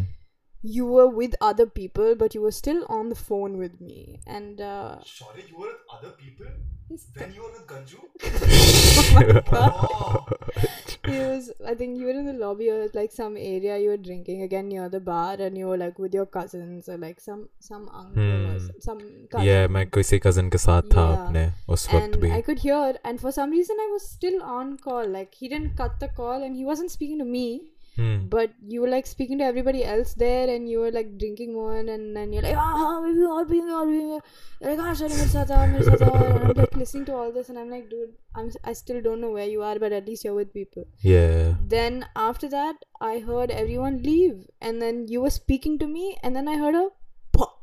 you 0.65 0.85
were 0.85 1.07
with 1.07 1.35
other 1.41 1.65
people, 1.65 2.13
but 2.15 2.35
you 2.35 2.41
were 2.41 2.51
still 2.51 2.85
on 2.87 3.09
the 3.09 3.15
phone 3.15 3.57
with 3.57 3.79
me. 3.81 4.19
And 4.27 4.61
uh, 4.61 4.99
Sorry, 5.03 5.43
you 5.49 5.57
were 5.57 5.67
with 5.67 5.87
other 5.99 6.11
people 6.11 6.45
when 7.15 7.33
you 7.33 7.41
were 7.41 7.51
with 7.51 7.65
Ganju? 7.67 7.99
it 11.05 11.29
was, 11.29 11.51
I 11.65 11.73
think 11.73 11.97
you 11.97 12.05
were 12.05 12.11
in 12.11 12.25
the 12.25 12.33
lobby 12.33 12.69
or 12.69 12.89
like 12.93 13.11
some 13.11 13.37
area 13.37 13.77
you 13.77 13.89
were 13.89 13.97
drinking 13.97 14.41
again 14.43 14.67
near 14.67 14.89
the 14.89 14.99
bar, 14.99 15.35
and 15.39 15.57
you 15.57 15.67
were 15.67 15.77
like 15.77 15.97
with 15.99 16.13
your 16.13 16.25
cousins 16.25 16.89
or 16.89 16.97
like 16.97 17.19
some 17.19 17.47
some 17.59 17.89
uncle 17.89 18.21
or 18.21 18.59
Hmm. 18.59 18.59
some, 18.67 18.81
some 18.87 18.99
cousin. 19.31 19.47
yeah 19.47 19.67
मैं 19.77 19.85
किसी 19.97 20.19
cousin 20.27 20.49
के 20.49 20.57
साथ 20.67 20.81
था 20.95 21.05
Yeah. 21.07 21.25
अपने 21.27 21.45
उस 21.73 21.87
वक्त 21.93 22.03
and 22.03 22.21
भी 22.21 22.31
I 22.37 22.41
could 22.49 22.59
hear, 22.59 22.81
and 23.05 23.21
for 23.25 23.31
some 23.39 23.51
reason 23.59 23.83
I 23.87 23.89
was 23.93 24.07
still 24.15 24.41
on 24.43 24.77
call. 24.87 25.07
Like 25.17 25.33
he 25.43 25.47
didn't 25.55 25.75
cut 25.83 25.99
the 26.05 26.09
call, 26.21 26.43
and 26.49 26.55
he 26.61 26.65
wasn't 26.71 26.91
speaking 26.97 27.19
to 27.25 27.29
me. 27.37 27.45
Hmm. 27.96 28.16
but 28.28 28.50
you 28.72 28.82
were 28.82 28.88
like 28.88 29.06
speaking 29.06 29.38
to 29.38 29.44
everybody 29.44 29.82
else 29.82 30.12
there 30.22 30.48
and 30.54 30.68
you 30.68 30.80
were 30.80 30.90
like 30.90 31.16
drinking 31.20 31.54
one 31.56 31.88
and 31.88 32.16
then 32.16 32.32
you're 32.32 32.42
like 32.42 32.56
ah 32.56 33.00
maybe 33.04 33.24
all 33.24 33.46
being 33.52 33.70
all 33.70 33.86
being 33.86 34.10
like 34.60 34.78
ah 34.78 34.92
sorry 34.92 35.14
mere 35.20 35.28
sath 35.34 35.50
aa, 35.50 35.66
mere 35.66 35.80
and 35.80 36.02
I'm 36.02 36.52
like 36.58 36.76
listening 36.76 37.06
to 37.06 37.14
all 37.14 37.32
this 37.32 37.48
and 37.48 37.58
I'm 37.58 37.70
like 37.70 37.88
dude 37.88 38.12
I'm 38.34 38.50
I 38.64 38.74
still 38.74 39.00
don't 39.06 39.22
know 39.22 39.30
where 39.30 39.48
you 39.54 39.62
are 39.62 39.78
but 39.78 39.92
at 39.92 40.06
least 40.06 40.24
you're 40.24 40.34
with 40.34 40.52
people. 40.52 40.84
Yeah. 41.00 41.54
Then 41.76 42.06
after 42.26 42.50
that 42.50 42.84
I 43.00 43.18
heard 43.30 43.50
everyone 43.62 44.02
leave 44.02 44.46
and 44.60 44.82
then 44.82 45.08
you 45.08 45.22
were 45.22 45.34
speaking 45.38 45.78
to 45.78 45.86
me 45.86 46.18
and 46.22 46.36
then 46.36 46.48
I 46.48 46.58
heard 46.58 46.74
a 46.74 46.88
pop 47.32 47.62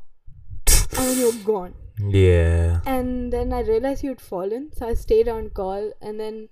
and 0.98 1.16
you 1.16 1.30
were 1.30 1.44
gone. 1.52 1.74
Yeah. 1.98 2.80
And 2.86 3.32
then 3.32 3.52
I 3.52 3.60
realized 3.60 4.02
you'd 4.02 4.20
fallen, 4.20 4.70
so 4.74 4.88
I 4.88 4.94
stayed 4.94 5.28
on 5.28 5.50
call, 5.50 5.92
and 6.02 6.18
then 6.18 6.48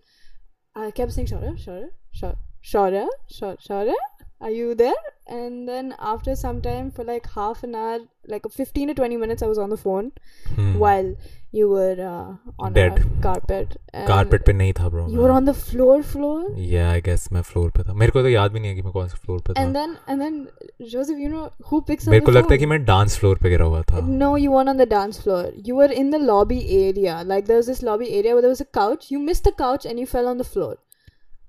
I 0.75 0.91
kept 0.93 1.13
saying, 1.13 1.27
"Shora, 1.27 1.53
Shora, 1.63 1.89
Shora, 2.15 2.37
Shora, 2.64 3.08
Shora, 3.40 3.58
Shora, 3.68 3.94
are 4.42 4.52
you 4.52 4.76
there?" 4.76 5.04
And 5.38 5.68
then 5.70 5.94
after 6.12 6.36
some 6.42 6.62
time, 6.68 6.92
for 6.98 7.04
like 7.14 7.26
half 7.38 7.64
an 7.64 7.74
hour, 7.76 7.98
like 8.34 8.46
15 8.60 8.88
to 8.90 8.94
20 8.94 9.18
minutes, 9.26 9.44
I 9.44 9.48
was 9.56 9.58
on 9.66 9.70
the 9.76 9.82
phone 9.88 10.12
Hmm. 10.56 10.70
while 10.84 11.10
you 11.58 11.68
were 11.72 11.96
uh, 12.10 12.64
on 12.66 12.74
Dead. 12.78 13.00
a 13.02 13.22
carpet. 13.26 13.76
And 13.94 14.08
carpet 14.12 14.46
पे 14.46 14.54
नहीं 14.54 14.74
था 14.80 14.90
bro 14.96 15.06
You 15.16 15.22
were 15.26 15.32
on 15.40 15.46
the 15.50 15.56
floor, 15.60 15.98
floor. 16.14 16.38
yeah 16.72 16.90
I 16.96 17.02
guess 17.08 17.26
मैं 17.38 17.42
floor 17.50 17.70
पे 17.78 17.84
था 17.90 17.94
मेरे 18.04 18.12
को 18.18 18.22
तो 18.22 18.30
याद 18.30 18.52
भी 18.52 18.60
नहीं 18.60 18.70
है 18.72 18.76
कि 18.76 18.82
मैं 18.88 18.92
कौन 18.94 19.08
से 19.14 19.18
फ्लोर 19.26 19.42
पे 19.48 19.54
था 19.54 19.64
And 19.66 19.80
then, 19.80 19.96
and 20.14 20.26
then, 20.26 20.40
Joseph, 20.96 21.22
you 21.26 21.30
know 21.36 21.44
who 21.72 21.82
picks 21.92 22.08
up 22.08 22.12
मेरे 22.16 22.22
the 22.22 22.26
को 22.26 22.32
लगता 22.38 22.54
है 22.54 22.58
कि 22.58 22.66
phone? 22.66 22.72
मैं 22.72 22.84
डांस 22.92 23.18
फ्लोर 23.20 23.38
पे 23.44 23.50
गिरा 23.56 23.66
हुआ 23.74 23.82
था 23.92 24.06
No, 24.24 24.32
you 24.46 24.56
weren't 24.58 24.74
on 24.76 24.82
the 24.84 24.90
dance 24.96 25.22
floor. 25.26 25.42
You 25.70 25.80
were 25.82 25.92
in 26.04 26.12
the 26.18 26.22
lobby 26.32 26.60
area. 26.82 27.18
Like 27.34 27.48
there 27.52 27.62
was 27.64 27.72
this 27.74 27.84
lobby 27.92 28.10
area 28.22 28.36
where 28.38 28.46
there 28.48 28.56
was 28.58 28.66
a 28.68 28.72
couch. 28.82 29.10
You 29.16 29.24
missed 29.30 29.50
the 29.52 29.56
couch 29.64 29.90
and 29.92 30.04
you 30.06 30.12
fell 30.18 30.32
on 30.36 30.44
the 30.44 30.50
floor. 30.56 30.74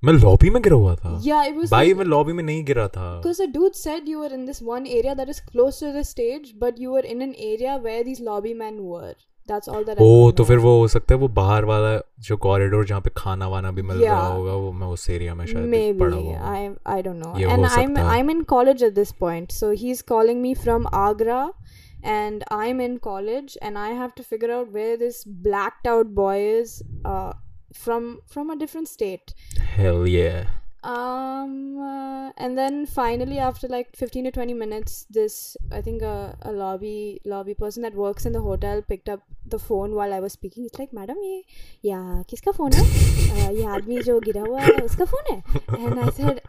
मैं 0.06 0.14
lobby 0.14 0.50
में 0.50 0.62
गिरा 0.64 0.76
हुआ 0.76 0.96
था 0.96 1.10
Yeah, 1.26 1.44
it 1.50 1.58
was 1.60 1.70
भाई 1.72 1.88
like, 1.88 1.98
मैं 1.98 2.06
lobby 2.06 2.34
में 2.34 2.44
नहीं 2.44 2.64
गिरा 2.66 2.88
था 2.96 3.10
because 3.22 3.38
the 3.44 3.48
dude 3.58 3.76
said 3.82 4.08
you 4.14 4.24
were 4.24 4.32
in 4.38 4.46
this 4.50 4.62
one 4.70 4.88
area 4.96 5.14
that 5.20 5.30
is 5.34 5.40
close 5.52 5.80
to 5.84 5.92
the 5.98 6.04
stage, 6.10 6.50
but 6.64 6.82
you 6.86 6.96
were 6.98 7.06
in 7.14 7.22
an 7.28 7.36
area 7.52 7.78
where 7.86 8.04
these 8.10 8.20
lobby 8.32 8.54
men 8.64 8.82
were. 8.96 9.14
That's 9.52 9.68
all 9.76 9.86
that 9.88 9.98
I 10.00 10.04
O 10.04 10.10
could 10.10 10.36
तो 10.38 10.44
know. 10.44 10.48
फिर 10.48 10.58
वो 10.66 10.74
हो 10.80 10.88
सकता 10.88 11.14
है 11.16 11.20
वो 11.22 11.28
बाहर 11.38 11.66
वाला 11.70 11.90
जो 12.28 12.36
कॉरिडोर 12.46 12.86
जहाँ 12.88 13.02
पे 13.08 13.10
खाना 13.18 13.48
वाना 13.54 13.72
भी 13.78 13.82
मिल 13.82 13.98
रहा 13.98 14.18
Yeah. 14.20 14.34
होगा 14.36 14.54
वो 14.66 14.72
मैं 14.82 14.88
उस 14.98 15.10
एरिया 15.10 15.36
में 15.36 15.46
शायद 15.46 15.70
maybe 15.74 16.00
पड़ा 16.00 16.16
हुआ 16.18 16.38
हूँ। 16.38 16.78
I 16.86 16.96
I 16.98 17.02
don't 17.08 17.24
know. 17.26 17.34
ये 17.40 17.48
and 17.56 17.66
हो 17.66 17.70
I'm 17.70 17.96
सकता 17.96 18.10
है। 18.10 18.18
I'm 18.20 18.34
in 18.36 18.44
college 18.54 18.84
at 18.90 18.96
this 19.00 19.12
point, 19.24 19.56
so 19.60 19.72
he's 19.84 20.02
calling 20.14 20.42
me 20.48 20.54
from 20.66 20.88
Agra, 21.04 21.42
and 22.18 22.46
I'm 22.60 22.84
in 22.88 22.98
college, 23.10 23.58
and 23.62 23.82
I 23.86 23.90
have 24.02 24.16
to 24.22 24.28
figure 24.34 24.52
out 24.60 24.72
where 24.80 24.96
this 25.06 25.24
blacked 25.50 25.92
out 25.96 26.14
boy 26.22 26.36
is, 26.54 26.76
uh, 27.14 27.32
from 27.84 28.10
from 28.34 28.50
a 28.56 28.58
different 28.64 28.94
state. 28.96 29.36
hell 29.73 30.07
yeah 30.07 30.45
um 30.85 31.77
uh, 31.81 32.31
and 32.37 32.57
then 32.57 32.87
finally 32.87 33.39
after 33.39 33.67
like 33.67 33.97
15 33.97 34.25
to 34.25 34.31
20 34.31 34.55
minutes 34.55 35.07
this 35.11 35.57
i 35.73 35.81
think 35.81 36.03
a, 36.03 36.37
a 36.43 36.53
lobby 36.53 37.21
lobby 37.25 37.55
person 37.55 37.83
that 37.83 37.95
works 37.95 38.25
in 38.25 38.33
the 38.33 38.41
hotel 38.41 38.81
picked 38.83 39.09
up 39.09 39.23
the 39.45 39.59
phone 39.59 39.95
while 39.95 40.13
i 40.13 40.21
was 40.21 40.33
speaking 40.33 40.65
it's 40.65 40.79
like 40.79 40.93
madam 40.93 41.17
ye 41.23 41.45
yeah 41.83 42.23
किसका 42.31 42.53
phone 42.53 42.75
है 42.75 42.85
uh, 42.85 43.51
ये 43.59 43.65
आदमी 43.77 44.03
जो 44.03 44.21
गिरा 44.21 44.41
हुआ 44.41 44.61
है 44.61 44.77
उसका 44.85 45.07
phone 45.07 45.31
है 45.33 45.43
and 45.85 46.01
i 46.01 46.11
said 46.21 46.41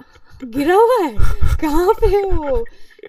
गिरा 0.43 0.75
हुआ 0.75 1.03
है 1.05 1.15
कहाँ 1.61 1.93
पे 2.01 2.07
है 2.07 2.23
वो 2.23 2.63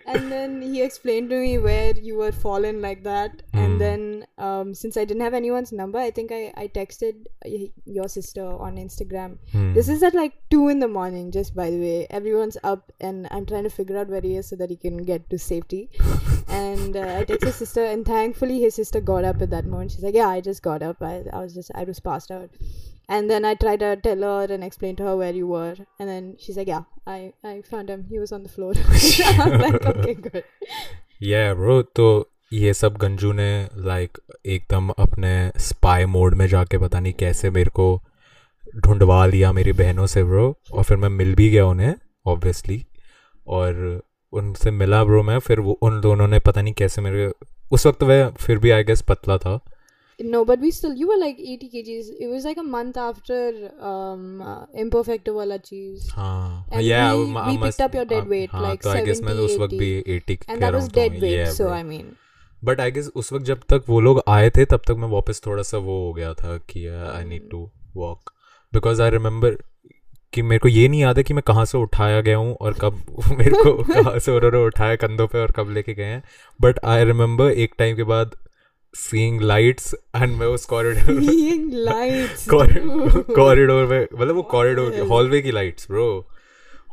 and 0.06 0.32
then 0.32 0.62
he 0.62 0.82
explained 0.82 1.30
to 1.30 1.40
me 1.40 1.58
where 1.58 1.94
you 1.96 2.16
were 2.18 2.32
fallen 2.32 2.82
like 2.82 3.04
that 3.04 3.42
Hmm. 3.54 3.60
and 3.60 3.82
then 3.82 4.26
um, 4.38 4.74
since 4.74 4.98
i 4.98 5.06
didn't 5.06 5.22
have 5.24 5.34
anyone's 5.34 5.72
number 5.72 5.98
i 6.00 6.12
think 6.12 6.32
i, 6.32 6.54
I 6.58 6.68
texted 6.68 7.26
your 7.86 8.08
sister 8.08 8.46
on 8.46 8.78
instagram 8.78 9.38
Hmm. 9.52 9.74
this 9.74 9.88
is 9.90 10.04
at 10.04 10.14
like 10.14 10.34
2 10.50 10.68
in 10.70 10.80
the 10.80 10.88
morning, 10.88 11.32
just 11.32 11.56
by 11.56 11.70
the 11.70 11.78
way. 11.80 12.08
Everyone's 12.10 12.58
up, 12.64 12.92
and 13.02 13.28
I'm 13.32 13.46
trying 13.46 13.64
to 13.64 13.70
figure 13.70 13.98
out 13.98 14.08
where 14.08 14.22
he 14.22 14.36
is 14.38 14.48
so 14.48 14.56
that 14.56 14.70
he 14.70 14.76
can 14.78 14.98
get 15.04 15.30
to 15.32 15.38
safety. 15.38 15.90
and 16.48 16.96
uh, 16.96 17.02
I 17.02 17.26
texted 17.26 17.44
his 17.46 17.56
sister, 17.56 17.84
and 17.84 18.06
thankfully, 18.06 18.60
his 18.62 18.76
sister 18.76 19.02
got 19.02 19.26
up 19.26 19.42
at 19.42 19.50
that 19.50 19.66
moment. 19.66 19.92
She's 19.92 20.04
like, 20.04 20.16
Yeah, 20.16 20.30
I 20.30 20.40
just 20.42 20.62
got 20.62 20.82
up. 20.84 21.02
I, 21.02 21.24
I 21.34 21.40
was 21.40 21.54
just, 21.54 21.72
I 21.76 21.84
was 21.84 22.00
passed 22.00 22.32
out. 22.32 22.50
And 23.09 23.31
then 23.31 23.45
I 23.45 23.55
tried 23.55 23.81
to 23.81 23.97
tell 23.97 24.21
her 24.23 24.47
and 24.55 24.65
explain 24.65 24.97
to 24.97 25.05
her 25.05 25.17
where 25.17 25.33
you 25.35 25.47
were. 25.49 25.77
And 25.99 26.09
then 26.09 26.37
she's 26.39 26.57
like, 26.57 26.69
Yeah, 26.69 26.85
I, 27.07 27.33
I 27.45 27.63
found 27.63 27.91
him. 27.91 28.05
He 28.09 28.21
was 28.21 28.33
on 28.33 28.45
the 28.45 28.49
floor. 28.49 28.73
I 28.77 29.49
was 29.49 29.63
like, 29.63 29.87
Okay, 29.87 30.15
good. 30.15 30.45
yeah 31.21 31.55
bro 31.55 31.81
तो 31.97 32.07
ये 32.53 32.73
सब 32.75 32.97
गंजू 32.97 33.33
ने 33.33 33.51
like 33.87 34.19
एकदम 34.47 34.89
अपने 34.99 35.33
spy 35.61 36.05
mode 36.13 36.35
में 36.35 36.47
जाके 36.49 36.79
पता 36.79 37.01
नहीं 37.01 37.13
कैसे 37.19 37.51
मेरे 37.51 37.71
को 37.71 37.89
ढूंढवा 38.87 39.25
लिया 39.27 39.53
मेरी 39.53 39.73
बहनों 39.81 40.07
से 40.15 40.25
ब्रो 40.25 40.47
और 40.73 40.85
फिर 40.85 40.97
मैं 40.97 41.09
मिल 41.09 41.35
भी 41.35 41.49
गया 41.51 41.67
उन्हें 41.67 41.95
ऑब्वियसली 42.33 42.85
और 43.47 44.01
उनसे 44.33 44.71
मिला 44.71 45.03
ब्रो 45.05 45.23
मैं 45.23 45.39
फिर 45.49 45.61
वो 45.61 45.79
उन 45.83 46.01
दोनों 46.01 46.29
ने 46.29 46.39
पता 46.49 46.63
नहीं 46.63 46.75
कैसे 46.79 47.03
मेरे 47.03 47.31
उस 47.73 47.87
वक्त 47.87 48.03
वह 48.03 48.29
फिर 48.41 48.59
भी 48.59 48.71
आई 48.71 48.85
गेस 48.85 49.03
पतला 49.09 49.39
था 49.39 49.59
No, 50.20 50.46
but 50.46 50.60
we 50.60 50.72
still, 50.72 50.94
you 50.94 51.08
were 51.08 51.18
like 51.18 51.40
80 51.40 51.70
kgs. 51.72 52.10
It 52.20 52.28
was 52.28 52.46
like 52.46 52.58
a 52.58 52.64
month 52.64 52.98
after 52.98 53.40
um, 53.90 54.42
uh, 54.42 54.66
Imperfecto 54.84 55.34
wala 55.38 55.58
cheese. 55.60 56.06
हाँ 56.12 56.66
And 56.72 56.82
yeah, 56.84 57.14
we- 57.14 57.36
I 57.42 57.48
we 57.50 57.58
must- 57.58 57.64
picked 57.64 57.82
up 57.88 57.96
your 57.96 58.06
dead 58.06 58.22
हाँ, 58.24 58.30
weight, 58.30 58.52
हाँ, 58.52 58.62
like 58.70 58.82
तो 58.84 58.90
I 58.90 59.02
guess 59.06 59.22
मैं 59.24 59.34
70, 59.34 59.46
उस 59.46 59.58
वक्त 59.60 59.74
80. 59.74 59.80
भी 59.80 60.20
80 60.20 60.38
And 60.50 60.64
that 60.66 60.78
was 60.78 60.88
तो 60.90 60.96
dead 61.00 61.20
weight, 61.24 61.36
yeah, 61.40 61.52
so. 61.58 61.68
I 61.80 61.84
mean. 61.90 62.06
But 62.64 62.80
I 62.82 62.92
guess 62.92 63.10
उस 63.16 63.32
वक्त 63.34 63.46
जब 63.46 63.60
तक 63.70 63.84
वो 63.90 64.00
लोग 64.02 64.22
आए 64.28 64.50
थे 64.58 64.66
तब 64.66 64.82
तक 64.88 64.96
मैं 65.00 65.08
वापस 65.10 65.42
थोड़ा 65.46 65.64
सा 65.64 65.78
वो 65.88 65.98
हो 66.06 66.14
गया 66.14 66.34
था 66.34 66.58
कि 66.70 66.86
I 66.88 67.24
need 67.30 67.50
to 67.52 67.70
walk 67.96 68.32
because 68.74 69.02
I 69.02 69.10
remember 69.10 69.58
कि 70.34 70.42
मेरे 70.42 70.60
को 70.60 70.68
ये 70.68 70.88
नहीं 70.88 71.02
याद 71.02 71.18
है 71.18 71.24
कि 71.24 71.34
मैं 71.34 71.44
कहाँ 71.48 71.66
से 71.66 71.78
उठाया 71.78 72.22
गया 72.22 72.38
हूँ 72.38 72.56
और 72.62 72.74
कब 72.82 73.02
मेरे 73.38 73.52
को 73.64 73.74
कहाँ 73.92 74.18
से 74.20 74.32
उन्होंने 74.32 74.64
उठाया 74.66 74.96
कंधों 75.04 75.28
पे 75.34 75.40
और 75.42 75.52
कब 75.58 75.70
लेके 75.74 75.94
गए 75.94 76.06
हैं 76.06 76.24
बट 76.62 76.80
आई 76.94 77.04
रिमेंबर 77.06 77.52
एक 77.66 77.76
टाइम 77.80 77.96
के 77.96 78.04
बाद 78.14 78.36
सीइंग 78.96 79.42
लाइट्स 79.42 79.96
एंड 80.16 80.36
मैं 80.36 80.48
उस 80.48 80.66
कॉरिडोर 80.66 81.22
Seeing 81.22 81.66
lights. 81.88 82.48
कॉरिडोर 83.36 83.86
में 83.86 84.08
मतलब 84.14 84.36
वो 84.36 84.42
कॉरिडोर 84.42 84.92
की 84.92 84.98
हॉलवे 84.98 85.42
की 85.42 85.52
लाइट्स 85.52 85.88
ब्रो 85.92 86.28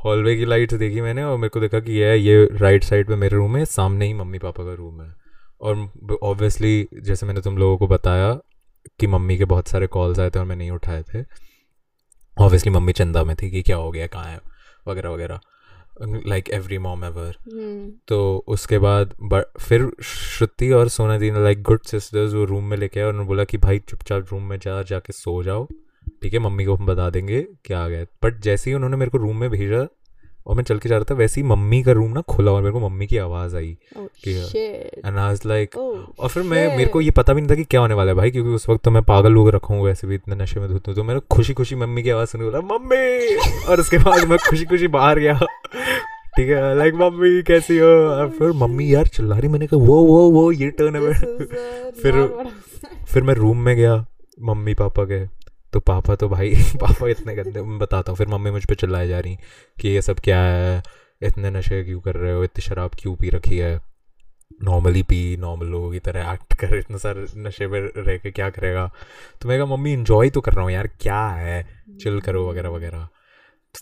हॉलवे 0.04 0.36
की 0.36 0.44
लाइट्स 0.44 0.74
देखी 0.74 1.00
मैंने 1.00 1.24
और 1.24 1.36
मेरे 1.36 1.48
को 1.48 1.60
देखा 1.60 1.80
कि 1.80 1.92
ये 1.92 2.16
ये 2.16 2.48
राइट 2.52 2.84
साइड 2.84 3.06
पे 3.06 3.16
मेरे 3.16 3.36
रूम 3.36 3.56
है 3.56 3.64
सामने 3.64 4.06
ही 4.06 4.14
मम्मी 4.14 4.38
पापा 4.38 4.64
का 4.64 4.74
रूम 4.74 5.02
है। 5.02 5.14
और 5.60 5.90
ऑब्वियसली 6.22 6.88
जैसे 6.94 7.26
मैंने 7.26 7.40
तुम 7.40 7.58
लोगों 7.58 7.76
को 7.78 7.86
बताया 7.86 8.34
कि 9.00 9.06
मम्मी 9.06 9.38
के 9.38 9.44
बहुत 9.44 9.68
सारे 9.68 9.86
कॉल्स 9.86 10.18
आए 10.18 10.30
थे 10.30 10.38
और 10.38 10.44
मैं 10.44 10.56
नहीं 10.56 10.70
उठाए 10.70 11.02
थे 11.02 11.20
ऑब्वियसली 12.40 12.72
मम्मी 12.72 12.92
चंदा 12.92 13.24
में 13.24 13.36
थी 13.36 13.50
कि 13.50 13.62
क्या 13.62 13.76
हो 13.76 13.90
गया 13.90 14.06
कहाँ 14.06 14.24
है 14.24 14.40
वगैरह 14.88 15.10
वगैरह। 15.10 15.40
Like 16.00 16.48
every 16.50 16.78
mom 16.78 17.04
ever. 17.04 17.36
तो 18.08 18.44
उसके 18.48 18.78
बाद 18.78 19.14
फिर 19.60 19.90
श्रुति 20.02 20.70
और 20.70 20.88
सोना 20.88 21.18
दी 21.18 21.30
ने 21.30 21.42
लाइक 21.42 21.62
गुड 21.62 21.82
सिस्टर्स 21.82 22.34
वो 22.34 22.44
रूम 22.44 22.64
में 22.64 22.76
लेके 22.76 23.00
आए 23.00 23.06
उन्होंने 23.06 23.28
बोला 23.28 23.44
कि 23.44 23.58
भाई 23.58 23.78
चुपचाप 23.78 24.26
रूम 24.32 24.42
में 24.42 24.58
जा 24.58 24.82
जाके 24.82 25.12
सो 25.12 25.42
जाओ। 25.42 25.66
ठीक 26.22 26.32
है 26.32 26.38
मम्मी 26.38 26.64
को 26.64 26.74
हम 26.74 26.86
बता 26.86 27.08
देंगे 27.10 27.42
क्या 27.64 27.84
आ 27.84 27.88
गया 27.88 28.04
बट 28.24 28.40
जैसे 28.40 28.70
ही 28.70 28.74
उन्होंने 28.74 28.96
मेरे 28.96 29.10
को 29.10 29.18
रूम 29.18 29.36
में 29.36 29.50
भेजा 29.50 29.86
और 30.46 30.56
मैं 30.56 30.62
चल 30.64 30.78
के 30.78 30.88
जा 30.88 30.96
रहा 30.96 31.04
था 31.10 31.14
वैसे 31.14 31.40
ही 31.40 31.46
मम्मी 31.46 31.82
का 31.82 31.92
रूम 31.92 32.10
ना 32.12 32.20
खुला 32.20 32.52
और 32.52 32.62
मेरे 32.62 32.72
को 32.72 32.80
मम्मी 32.80 33.06
की 33.06 33.16
आवाज़ 33.18 33.56
आई 33.56 33.76
Oh 33.98 34.06
shit. 34.24 34.56
And 35.06 35.18
like 35.46 35.70
Oh. 35.72 36.20
और 36.20 36.28
फिर 36.28 36.42
मैं 36.42 36.66
मेरे 36.76 36.88
को 36.90 37.00
ये 37.00 37.10
पता 37.10 37.32
भी 37.32 37.40
नहीं 37.40 37.50
था 37.50 37.54
कि 37.54 37.64
क्या 37.64 37.80
होने 37.80 37.94
वाला 37.94 38.10
है 38.10 38.16
भाई 38.16 38.30
क्योंकि 38.30 38.50
उस 38.50 38.68
वक्त 38.68 38.82
तो 38.84 38.90
मैं 38.90 39.02
पागल 39.02 39.32
लोग 39.32 39.48
रखा 39.50 39.74
हूँ 39.74 39.84
वैसे 39.84 40.06
भी 40.06 40.14
इतने 40.14 40.36
नशे 40.36 40.60
में 40.60 40.68
धुत 40.68 40.88
हूँ 40.88 40.94
तो 40.94 41.04
मैंने 41.04 41.20
खुशी 41.30 41.52
खुशी 41.52 41.76
मम्मी 41.76 42.02
की 42.02 42.10
आवाज़ 42.10 42.28
सुनी 42.28 42.44
बोला 42.44 42.60
मम्मी 42.74 43.36
और 43.68 43.80
उसके 43.80 43.98
बाद 43.98 44.28
मैं 44.28 44.38
खुशी 44.48 44.64
खुशी 44.64 44.88
बाहर 44.88 45.18
गया 45.18 45.38
ठीक 46.36 46.48
है 46.48 46.76
लाइक 46.78 46.94
मम्मी 46.94 47.42
कैसी 47.42 47.78
हो 47.78 47.88
और 47.88 48.28
फिर 48.30 48.52
मम्मी 48.56 48.94
यार 48.94 49.06
चिल्ला 49.06 49.38
रही 49.38 49.48
मैंने 49.48 49.66
कहा 49.66 49.80
वो 49.80 50.00
वो 50.04 50.20
वो 50.30 50.50
ये 50.52 50.70
टर्न 50.70 50.96
है 50.96 51.12
फिर-. 52.02 52.26
फिर 53.06 53.22
मैं 53.22 53.34
रूम 53.34 53.58
में 53.58 53.76
गया 53.76 54.04
मम्मी 54.42 54.74
पापा 54.74 55.04
के 55.04 55.41
तो 55.72 55.80
पापा 55.80 56.14
तो 56.14 56.28
भाई, 56.28 56.54
पापा 56.80 57.08
इतने 57.08 57.34
गंदे, 57.34 57.62
मैं 57.62 57.78
बताता 57.78 58.12
हूँ, 58.12 58.16
फिर 58.16 58.28
मम्मी 58.28 58.50
मुझ 58.50 58.64
पर 58.64 58.74
चिल्लाए 58.74 59.08
जा 59.08 59.20
रही 59.20 59.36
कि 59.80 59.88
ये 59.88 60.02
सब 60.02 60.20
क्या 60.20 60.40
है, 60.40 60.82
इतने 61.22 61.50
नशे 61.50 61.84
क्यों 61.84 62.00
कर 62.00 62.14
रहे 62.14 62.32
हो, 62.32 62.44
इतनी 62.44 62.62
शराब 62.62 62.90
क्यों 62.98 63.16
पी 63.16 63.30
रखी 63.30 63.58
है? 63.58 63.80
नॉर्मली 64.64 65.02
पी 65.02 65.36
नॉर्मल 65.36 65.66
लोगों 65.66 65.92
की 65.92 65.98
तरह 65.98 66.32
एक्ट 66.32 66.54
कर, 66.54 66.76
इतने 66.76 66.98
सारे 66.98 67.26
नशे 67.36 67.66
पर 67.66 67.92
रह 67.96 68.16
के 68.16 68.30
क्या 68.30 68.50
करेगा? 68.50 68.90
तो 69.40 69.48
मैं 69.48 69.58
कहा, 69.58 69.76
मम्मी 69.76 69.92
इन्जॉय 69.92 70.30
तो 70.30 70.40
कर 70.40 70.52
रहा 70.52 70.64
हूँ 70.64 70.72
यार, 70.72 70.86
क्या 70.86 71.28
है? 71.28 71.66
चिल 72.02 72.20
करो, 72.20 72.50
वगैरह 72.50 72.68
वगैरह। 72.68 73.08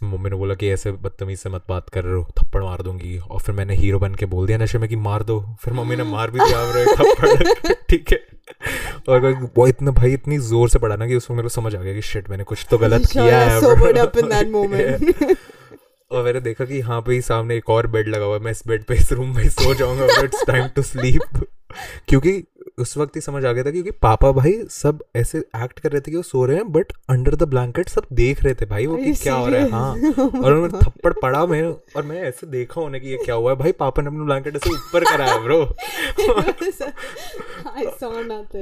मम्मी 0.02 0.30
ने 0.30 0.36
बोला 0.36 0.54
कि 0.54 0.68
ऐसे 0.70 0.92
बदतमीज 0.92 1.38
से 1.38 1.48
मत 1.48 1.64
बात 1.68 1.88
कर 1.88 2.04
रहे 2.04 2.14
हो 2.14 2.28
थप्पड़ 2.38 2.62
मार 2.62 2.82
दूँगी। 2.82 3.18
और 3.18 3.40
फिर 3.40 3.54
मैंने 3.54 3.74
हीरो 3.74 3.98
बन 3.98 4.14
के 4.14 4.26
बोल 4.26 4.46
दिया 4.46 4.58
नशे 4.58 4.78
में 4.78 4.88
कि 4.88 4.96
मार 4.96 5.22
दो। 5.22 5.56
फिर 5.64 5.74
मम्मी 5.74 5.96
ने 5.96 6.02
मार 6.02 6.30
भी 6.30 6.38
दिया 6.38 6.84
थप्पड़ 6.86 7.72
ठीक 7.90 8.12
है। 8.12 8.18
और 9.08 9.50
वो 9.56 9.66
इतना 9.66 9.90
भाई 9.90 10.12
इतनी 10.12 10.38
ज़ोर 10.38 10.68
से 10.68 10.78
पढ़ा 10.78 10.96
ना 10.96 11.06
कि 11.06 11.16
उसमें 11.16 11.36
मेरे 11.36 11.44
को 11.44 11.48
समझ 11.48 11.74
आ 11.76 11.80
गया 11.82 11.94
कि 11.94 12.02
शिट 12.02 12.30
मैंने 12.30 12.44
कुछ 12.44 12.66
तो 12.70 12.78
गलत 12.78 13.06
किया 13.06 13.40
है. 13.40 13.60
और 16.10 16.24
मैंने 16.24 16.40
देखा 16.40 16.64
कि 16.64 16.82
ही 17.12 17.20
सामने 17.20 17.56
एक 17.56 17.70
और 17.70 17.86
बेड 17.86 18.08
लगा 18.08 18.24
हुआ 18.24 18.36
है 18.36 18.42
मैं 18.42 18.50
इस 18.50 18.62
बेड 18.66 18.84
पे 18.84 18.94
इस 18.94 19.12
रूम 19.12 19.36
में 19.36 19.48
सो 19.48 19.74
जाऊँगा 19.74 20.06
इट्स 20.24 20.44
टाइम 20.46 20.66
टू 20.66 20.82
स्लीप 20.82 21.46
क्योंकि 22.08 22.44
उस 22.80 22.96
वक्त 22.96 23.16
ही 23.16 23.20
समझ 23.20 23.44
आ 23.44 23.52
गया 23.52 23.64
था 23.64 23.70
क्योंकि 23.70 23.90
पापा 23.90 24.30
भाई 24.32 24.52
सब 24.70 25.04
ऐसे 25.16 25.38
एक्ट 25.38 25.80
कर 25.80 25.92
रहे 25.92 26.00
थे 26.00 26.10
कि 26.10 26.16
वो 26.16 26.22
सो 26.22 26.44
रहे 26.44 26.56
हैं 26.56 26.72
बट 26.72 26.92
अंडर 27.08 27.34
द 27.34 27.42
ब्लैंकेट 27.42 27.88
सब 27.88 28.06
देख 28.12 28.44
रहे 28.44 28.54
थे 28.54 28.66
भाई 28.66 28.86
वो 28.86 28.96
कि 28.96 29.12
क्या 29.14 29.34
हो 29.34 29.48
रहा 29.48 29.60
है 29.60 29.70
हाँ। 29.70 29.90
और 30.18 30.52
उन्होंने 30.52 30.78
थप्पड़ 30.78 31.12
पड़ा 31.12 31.46
मैं 31.46 31.62
और 31.96 32.02
मैंने 32.02 32.28
ऐसे 32.28 32.46
देखा 32.46 32.80
होने 32.80 33.00
कि 33.00 33.08
ये 33.08 33.16
क्या 33.24 33.34
हुआ 33.34 33.50
है। 33.50 33.56
भाई 33.58 33.72
पापा 33.72 34.02
ने 34.02 34.08
अपने 34.08 34.24
ब्लैंकेट 34.24 34.56
ऐसे 34.56 34.70
ऊपर 34.70 35.04
कराया 35.04 35.36
ब्रो. 35.38 35.60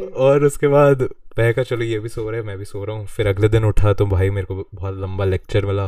और 0.17 0.45
उसके 0.45 0.69
बाद 0.69 1.03
मैं 1.39 1.55
कहा 1.55 1.63
चलो 1.63 1.85
ये 1.85 1.99
भी 1.99 2.09
सो 2.09 2.31
रहे 2.31 2.41
हैं 2.41 2.47
मैं 2.47 2.59
भी 2.59 2.65
सो 2.65 2.85
रहा 2.85 2.97
हूँ। 2.97 3.07
फिर 3.07 3.27
अगले 3.27 3.49
दिन 3.49 3.65
उठा 3.65 3.93
तो 3.93 4.07
भाई 4.07 4.31
मेरे 4.31 4.47
को 4.47 4.69
बहुत 4.75 4.95
लंबा 4.95 5.25
लेक्चर 5.25 5.67
मिला 5.67 5.85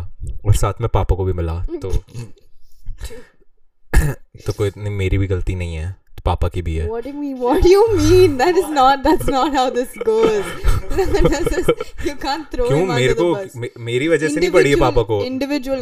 और 0.47 0.55
साथ 0.55 0.81
में 0.81 0.89
पापा 0.95 1.17
को 1.17 1.25
भी 1.25 1.33
मिला 1.33 1.65
तो 1.65 1.93
तो 4.47 4.53
कोई 4.53 4.69
इतनी 4.69 4.91
मेरी 4.91 5.19
भी 5.19 5.27
गलती 5.27 5.55
नहीं 5.55 5.75
है। 5.75 5.97
पापा 6.25 6.49
की 6.49 6.63
भी 6.63 6.75
है 6.77 6.89
What 6.91 7.07
do 7.07 7.13
you 7.13 7.21
mean? 7.21 7.37
What 7.43 7.63
do 7.63 7.71
you 7.73 7.83
mean? 7.97 8.37
That 8.41 8.59
is 8.63 8.69
not. 8.77 9.05
That's 9.05 9.31
not 9.35 9.55
how 9.55 9.65
this 9.71 9.97
goes. 10.09 10.51
This 10.91 11.11
is- 11.59 11.69
you 12.07 12.15
can't 12.23 12.47
throw 12.53 12.67
क्यों 12.67 12.79
him 12.81 12.89
मेरे 12.95 13.13
the 13.15 13.19
को 13.19 13.35
bus. 13.35 13.57
मे, 13.57 13.71
मेरी 13.79 14.09
वजह 14.09 14.29
से 14.29 14.41
नहीं 14.41 14.51
पड़ी 14.51 14.71
है 14.71 14.77
पापा 14.77 15.03
को 15.03 15.19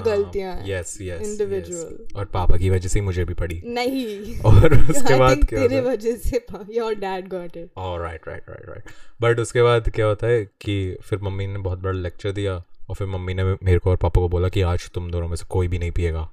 गलतियाँ 0.01 0.55
हैं. 0.55 0.65
Yes 0.71 0.97
yes 1.03 1.23
Individual. 1.29 2.17
और 2.17 2.25
पापा 2.25 2.57
की 2.57 2.71
वजह 2.71 2.89
से 2.89 2.99
ही 2.99 3.05
मुझे 3.07 3.25
भी 3.25 3.35
पड़ी 3.35 3.63
नहीं. 3.67 4.39
और 4.45 4.79
उसके 4.91 5.19
बाद 5.19 5.45
क्या 5.45 5.61
तेरे 5.61 5.75
है 5.75 5.83
वजह 5.83 6.17
से 6.17 6.45
pa- 6.53 6.65
your 6.79 6.93
dad 7.05 7.29
got 7.35 7.57
it. 7.57 7.69
Right 7.79 8.29
right 8.29 8.43
right 8.49 8.69
right 8.69 8.85
but 9.23 9.41
उसके 9.41 9.63
बाद 9.63 9.89
क्या 9.91 10.07
होता 10.07 10.27
है 10.27 10.45
कि 10.45 10.97
फिर 11.03 11.19
मम्मी 11.23 11.47
ने 11.47 11.59
बहुत 11.59 11.79
बड़ा 11.79 11.99
लेक्चर 11.99 12.33
दिया 12.33 12.55
और 12.89 12.95
फिर 12.95 13.07
मम्मी 13.07 13.35
ने 13.35 13.45
मेरे 13.45 13.79
को 13.79 13.91
और 13.91 13.97
पापा 13.97 14.21
को 14.21 14.29
बोला 14.29 14.49
कि 14.49 14.63
आज 14.63 14.91
तुम 14.95 15.11
दोनों 15.11 15.29
में 15.29 15.37
से 15.37 15.45
कोई 15.51 15.69
भी 15.69 15.79
नहीं 15.79 15.91
पिएगा 15.91 16.29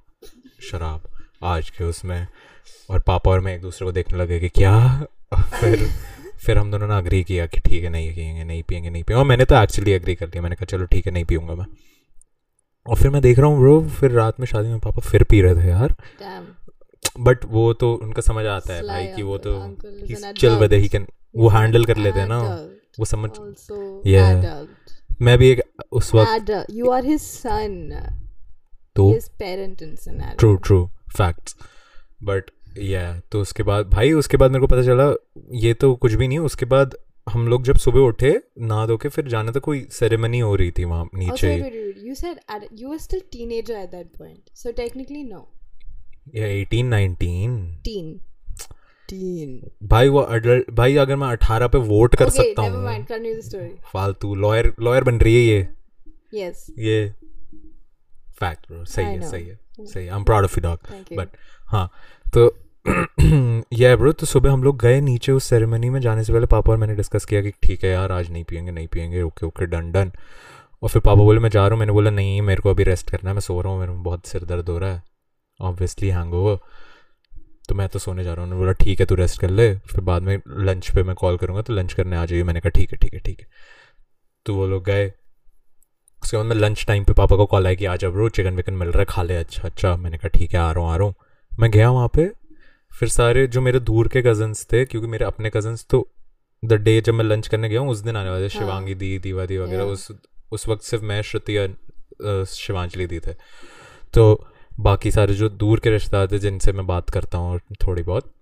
शराब 0.70 1.08
आज 1.44 1.70
के 1.70 1.84
उसमें 1.84 2.26
और 2.90 3.00
पापा 3.00 3.30
और 3.30 3.40
मैं 3.40 3.54
एक 3.54 3.60
दूसरे 3.60 3.86
को 3.86 3.92
देखने 3.92 4.18
लगे 4.18 4.40
कि 4.40 4.48
क्या? 4.48 5.06
फिर 5.34 5.88
फिर 6.38 6.58
हम 6.58 6.70
दोनों 6.70 6.88
ने 6.88 6.96
अग्री 6.96 7.24
किया 7.24 7.46
कि 7.46 7.60
ठीक 7.60 7.84
है 7.84 7.90
नहीं 7.90 8.14
पियेंगे 8.14 8.44
नहीं 8.44 8.62
पियेंगे 8.62 8.90
नहीं 8.90 9.02
पियेंगे। 9.02 9.20
और 9.20 9.26
मैंने 9.26 9.44
तो 9.44 9.62
एक्चुअली 9.62 9.92
अग्री 9.92 10.14
कर 10.14 10.26
लिया 10.26 10.42
मैंने 10.42 10.56
कहा 10.56 10.64
चलो 10.64 10.86
ठीक 10.86 11.06
है 11.06 11.12
नहीं 11.12 11.24
पीऊँगा 11.24 11.54
मैं। 11.54 11.66
और 12.86 12.96
फिर 12.96 13.10
मैं 13.10 13.22
देख 13.22 13.38
रहा 13.38 13.46
हूँ 13.46 13.58
ब्रो 13.58 13.88
फिर 13.88 14.10
रात 14.10 14.40
में 14.40 14.46
शादी 14.46 14.68
में 14.68 14.78
पापा 14.78 15.00
फिर 15.00 15.22
पी 15.22 15.42
रहे 15.42 15.54
थे 15.54 15.68
यार। 15.68 15.96
बट 17.20 17.44
वो 17.44 17.72
तो 17.72 17.94
उनका 17.94 18.22
समझ 18.22 18.46
आता 18.46 18.74
है 18.74 18.82
भाई 18.82 19.06
कि 19.06 19.22
वो 19.22 19.38
तो 19.38 19.76
चल 20.32 20.56
विद 20.56 20.72
ही 20.72 20.88
कैन 20.88 21.06
वो 21.36 21.48
हैंडल 21.48 21.84
कर 21.84 21.96
लेते 21.96 22.20
हैं 22.20 22.28
ना। 22.28 22.38
वो 22.98 23.04
समझ 23.04 23.30
adult. 23.30 24.66
मैं 25.22 25.38
भी 25.38 25.48
एक 25.48 25.62
उस 25.92 26.14
वक्त. 26.14 26.66
You 26.70 26.86
are 26.86 27.04
his 27.04 27.46
son. 27.46 27.92
तो? 28.96 29.18
ट्रू 30.38 30.56
ट्रू 30.56 30.90
फैक्ट्स 31.18 31.56
बट 32.22 32.50
या 32.78 33.20
तो 33.32 33.40
उसके 33.40 33.62
बाद 33.62 33.86
भाई 33.90 34.12
उसके 34.12 34.36
बाद 34.36 34.50
मेरे 34.50 34.60
को 34.60 34.66
पता 34.66 34.82
चला 34.82 35.12
ये 35.58 35.74
तो 35.74 35.94
कुछ 35.94 36.12
भी 36.12 36.28
नहीं 36.28 36.38
उसके 36.38 36.66
बाद 36.66 36.96
हम 37.28 37.48
लोग 37.48 37.62
जब 37.64 37.76
सुबह 37.76 38.00
उठे 38.00 38.30
नहा 38.60 38.86
धो 38.86 38.96
के 38.96 39.08
फिर 39.08 39.28
जाना 39.28 39.52
था 39.52 39.60
कोई 39.60 39.86
सेरेमनी 39.90 40.38
हो 40.38 40.54
रही 40.56 40.70
थी 40.70 40.84
वहाँ 40.84 41.08
नीचे 41.14 41.54
wait. 41.62 42.06
You 42.06 42.14
said 42.14 42.36
ad- 42.48 42.68
you 42.80 42.90
were 42.90 42.98
still 42.98 43.22
teenager 43.36 43.78
at 43.78 43.90
that 43.94 44.12
point. 44.18 44.50
So 44.54 44.72
technically, 44.72 45.22
no. 45.32 45.40
या 46.34 46.46
एटीन 46.46 46.86
नाइनटीन 46.86 47.56
Teen. 47.88 48.12
Teen. 49.08 49.56
भाई 49.82 50.08
वो 50.08 50.18
अडल्ट 50.18 50.70
भाई 50.70 50.96
अगर 50.96 51.16
मैं 51.16 51.28
अठारह 51.28 51.68
पे 51.68 51.78
वोट 51.78 52.14
कर 52.14 52.24
okay, 52.24 52.36
सकता 52.36 52.62
हूँ. 52.62 53.76
फालतू 53.92 54.34
लॉयर 54.34 54.72
लॉयर 54.80 55.04
बन 55.04 55.18
रही 55.18 55.34
है 55.34 55.56
ये 55.56 55.68
Yes. 56.34 56.56
ये 56.78 57.08
फैक्ट 58.40 58.72
ब्रो 58.72 58.84
सही 58.84 59.04
I 59.04 59.08
है 59.08 59.20
know. 59.20 59.30
सही 59.30 59.46
है 59.46 59.58
सही 59.86 60.04
है 60.04 60.10
I 60.10 60.18
am 60.18 60.24
proud 60.24 60.44
of 60.44 60.58
you 60.58 60.62
dog 60.62 60.78
but 61.16 61.28
हाँ 61.66 61.90
तो 62.34 62.46
या 63.72 63.96
ब्रो 63.96 64.12
तो 64.12 64.26
सुबह 64.26 64.52
हम 64.52 64.62
लोग 64.62 64.78
गए 64.78 65.00
नीचे 65.00 65.32
उस 65.32 65.44
सेरेमनी 65.44 65.90
में, 65.90 66.00
जाने 66.00 66.24
से 66.24 66.32
पहले 66.32 66.46
पापा 66.46 66.72
और 66.72 66.78
मैंने 66.78 66.94
डिस्कस 66.94 67.24
किया 67.24 67.42
कि 67.42 67.50
ठीक 67.50 67.84
है 67.84 67.90
यार, 67.90 68.12
आज 68.12 68.30
नहीं 68.30 68.44
पियेंगे 68.44 68.70
नहीं 68.72 68.86
पियेंगे, 68.86 69.22
ओके 69.22 69.46
ओके, 69.46 69.66
डन 69.66 69.90
डन। 69.92 70.12
और 70.82 70.88
फिर 70.88 71.02
पापा 71.02 71.22
बोले, 71.22 71.40
मैं 71.40 71.50
जा 71.50 71.60
रहा 71.60 71.70
हूँ। 71.70 71.78
मैंने 71.78 71.92
बोला, 71.92 72.10
नहीं, 72.10 72.42
मेरे 72.42 72.62
को 72.62 72.70
अभी 72.70 72.84
रेस्ट 72.84 73.10
करना 73.10 73.30
है, 73.30 73.34
मैं 73.34 73.40
सो 73.40 73.60
रहा 73.60 73.72
हूँ, 73.72 73.80
मेरे 73.80 73.92
में 73.92 74.02
बहुत 74.02 74.26
सिर 74.26 74.44
दर्द 74.44 74.68
हो 74.68 74.78
रहा 74.78 74.92
है। 74.94 75.02
ऑब्वियसली 75.60 76.08
हैंग 76.08 76.58
तो 77.68 77.74
मैं 77.74 77.88
तो 77.88 77.98
सोने 77.98 78.24
जा 78.24 78.34
रहा 78.34 78.44
हूँ। 78.44 78.52
उन्होंने 78.52 78.64
बोला, 78.64 78.72
ठीक 78.72 79.00
है, 79.00 79.06
तू 79.06 79.14
रेस्ट 79.14 79.40
कर 79.40 79.50
ले। 79.50 79.74
फिर 79.74 80.00
बाद 80.00 80.22
में 80.22 80.40
लंच 80.48 80.90
पे 80.90 81.02
मैं 81.02 81.14
कॉल 81.14 81.36
करूँगा 81.36 81.62
तो 81.62 81.72
लंच 81.72 81.92
करने 81.92 82.16
आ 82.16 82.24
जाइए 82.26 82.42
मैंने 82.42 82.60
कहा, 82.60 82.70
ठीक 82.70 82.92
है 82.92 82.98
ठीक 82.98 83.14
है 83.14 83.20
ठीक 83.20 83.40
है। 83.40 83.46
तो 84.46 84.54
वो 84.54 84.66
लोग 84.66 84.84
गए। 84.84 85.06
उसके 86.22 86.36
बाद 86.36 86.46
मैं 86.46 86.56
लंच 86.56 86.84
टाइम 86.86 87.04
पे 87.04 87.12
पापा 87.12 87.36
को 87.36 87.46
कॉल 87.46 87.66
आया 87.66 87.74
कि 87.74 87.84
आ 87.84 87.96
जा 87.96 88.10
ब्रो 88.10 88.28
चिकन 88.28 88.56
विकन 88.56 88.74
मिल 88.74 88.88
रहा 88.88 88.98
है, 88.98 89.06
खा 89.08 89.22
ले 89.22 89.36
अच्छा 89.36 89.62
अच्छा। 89.64 89.96
मैंने 89.96 90.18
कहा, 90.18 90.28
ठीक 90.28 90.54
है, 90.54 90.60
आ 90.60 90.72
रहा 90.72 90.84
हूँ, 90.84 90.92
आ 90.92 90.96
रहा 90.96 91.06
हूँ। 91.06 91.14
मैं 91.60 91.70
गया 91.70 91.90
वहाँ 91.90 92.08
पे 92.08 92.45
फिर 93.00 93.08
सारे 93.08 93.46
जो 93.46 93.60
मेरे 93.60 93.80
दूर 93.80 94.08
के 94.08 94.22
कजन्स 94.22 94.66
थे 94.72 94.84
क्योंकि 94.84 95.08
मेरे 95.08 95.24
अपने 95.24 95.50
कजन्स 95.50 95.86
तो 95.90 96.06
द 96.62 96.72
डे 96.82 97.00
जब 97.00 97.14
मैं 97.14 97.24
लंच 97.24 97.48
करने 97.48 97.68
गया 97.68 97.80
हूँ 97.80 97.90
उस 97.90 97.98
दिन 98.00 98.16
आने 98.16 98.30
वाले 98.30 98.46
हाँ। 98.46 98.60
शिवांगी 98.60 98.94
दी 98.94 99.18
दीवादी 99.18 99.58
वगैरह 99.58 99.82
Yeah. 99.82 99.92
उस 99.92 100.08
उस 100.52 100.68
वक्त 100.68 100.82
सिर्फ़ 100.82 101.04
मैं 101.04 101.20
श्रुति 101.22 101.56
और 101.58 102.44
शिवांजलि 102.48 103.06
दी 103.06 103.18
थे 103.18 103.32
तो 104.14 104.24
बाकी 104.80 105.10
सारे 105.10 105.34
जो 105.34 105.48
दूर 105.48 105.80
के 105.80 105.90
रिश्तेदार 105.90 106.26
थे 106.32 106.38
जिनसे 106.38 106.72
मैं 106.72 106.86
बात 106.86 107.10
करता 107.10 107.38
हूँ 107.38 107.58
थोड़ी 107.86 108.02
बहुत 108.02 108.32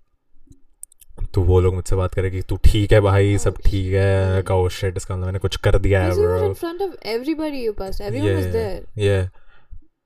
तो 1.34 1.42
वो 1.42 1.60
लोग 1.60 1.74
मुझसे 1.74 1.96
बात 1.96 2.14
करें 2.14 2.30
कि 2.32 2.40
तू 2.42 2.56
ठीक 2.64 2.92
है 2.92 3.00
भाई 3.00 3.36
सब 3.38 3.54
Oh, 3.54 3.64
ठीक 3.66 3.92
है 3.94 4.42
का 4.42 4.54
ओ 4.54 4.68
शिट 4.68 4.96
इसका 4.96 5.14
मतलब 5.14 5.26
मैंने 5.26 5.38
कुछ 5.38 5.56
कर 5.66 5.78
दिया 5.78 6.02
है 6.02 6.10
bro 6.14 6.38
in 6.48 6.54
front 6.54 6.84
of 6.86 6.94
everybody 7.14 7.62
you 7.66 7.74
passed. 7.80 8.00
Everyone 8.00 8.36
was 8.36 8.52
there. 8.52 8.80
yeah 9.04 9.24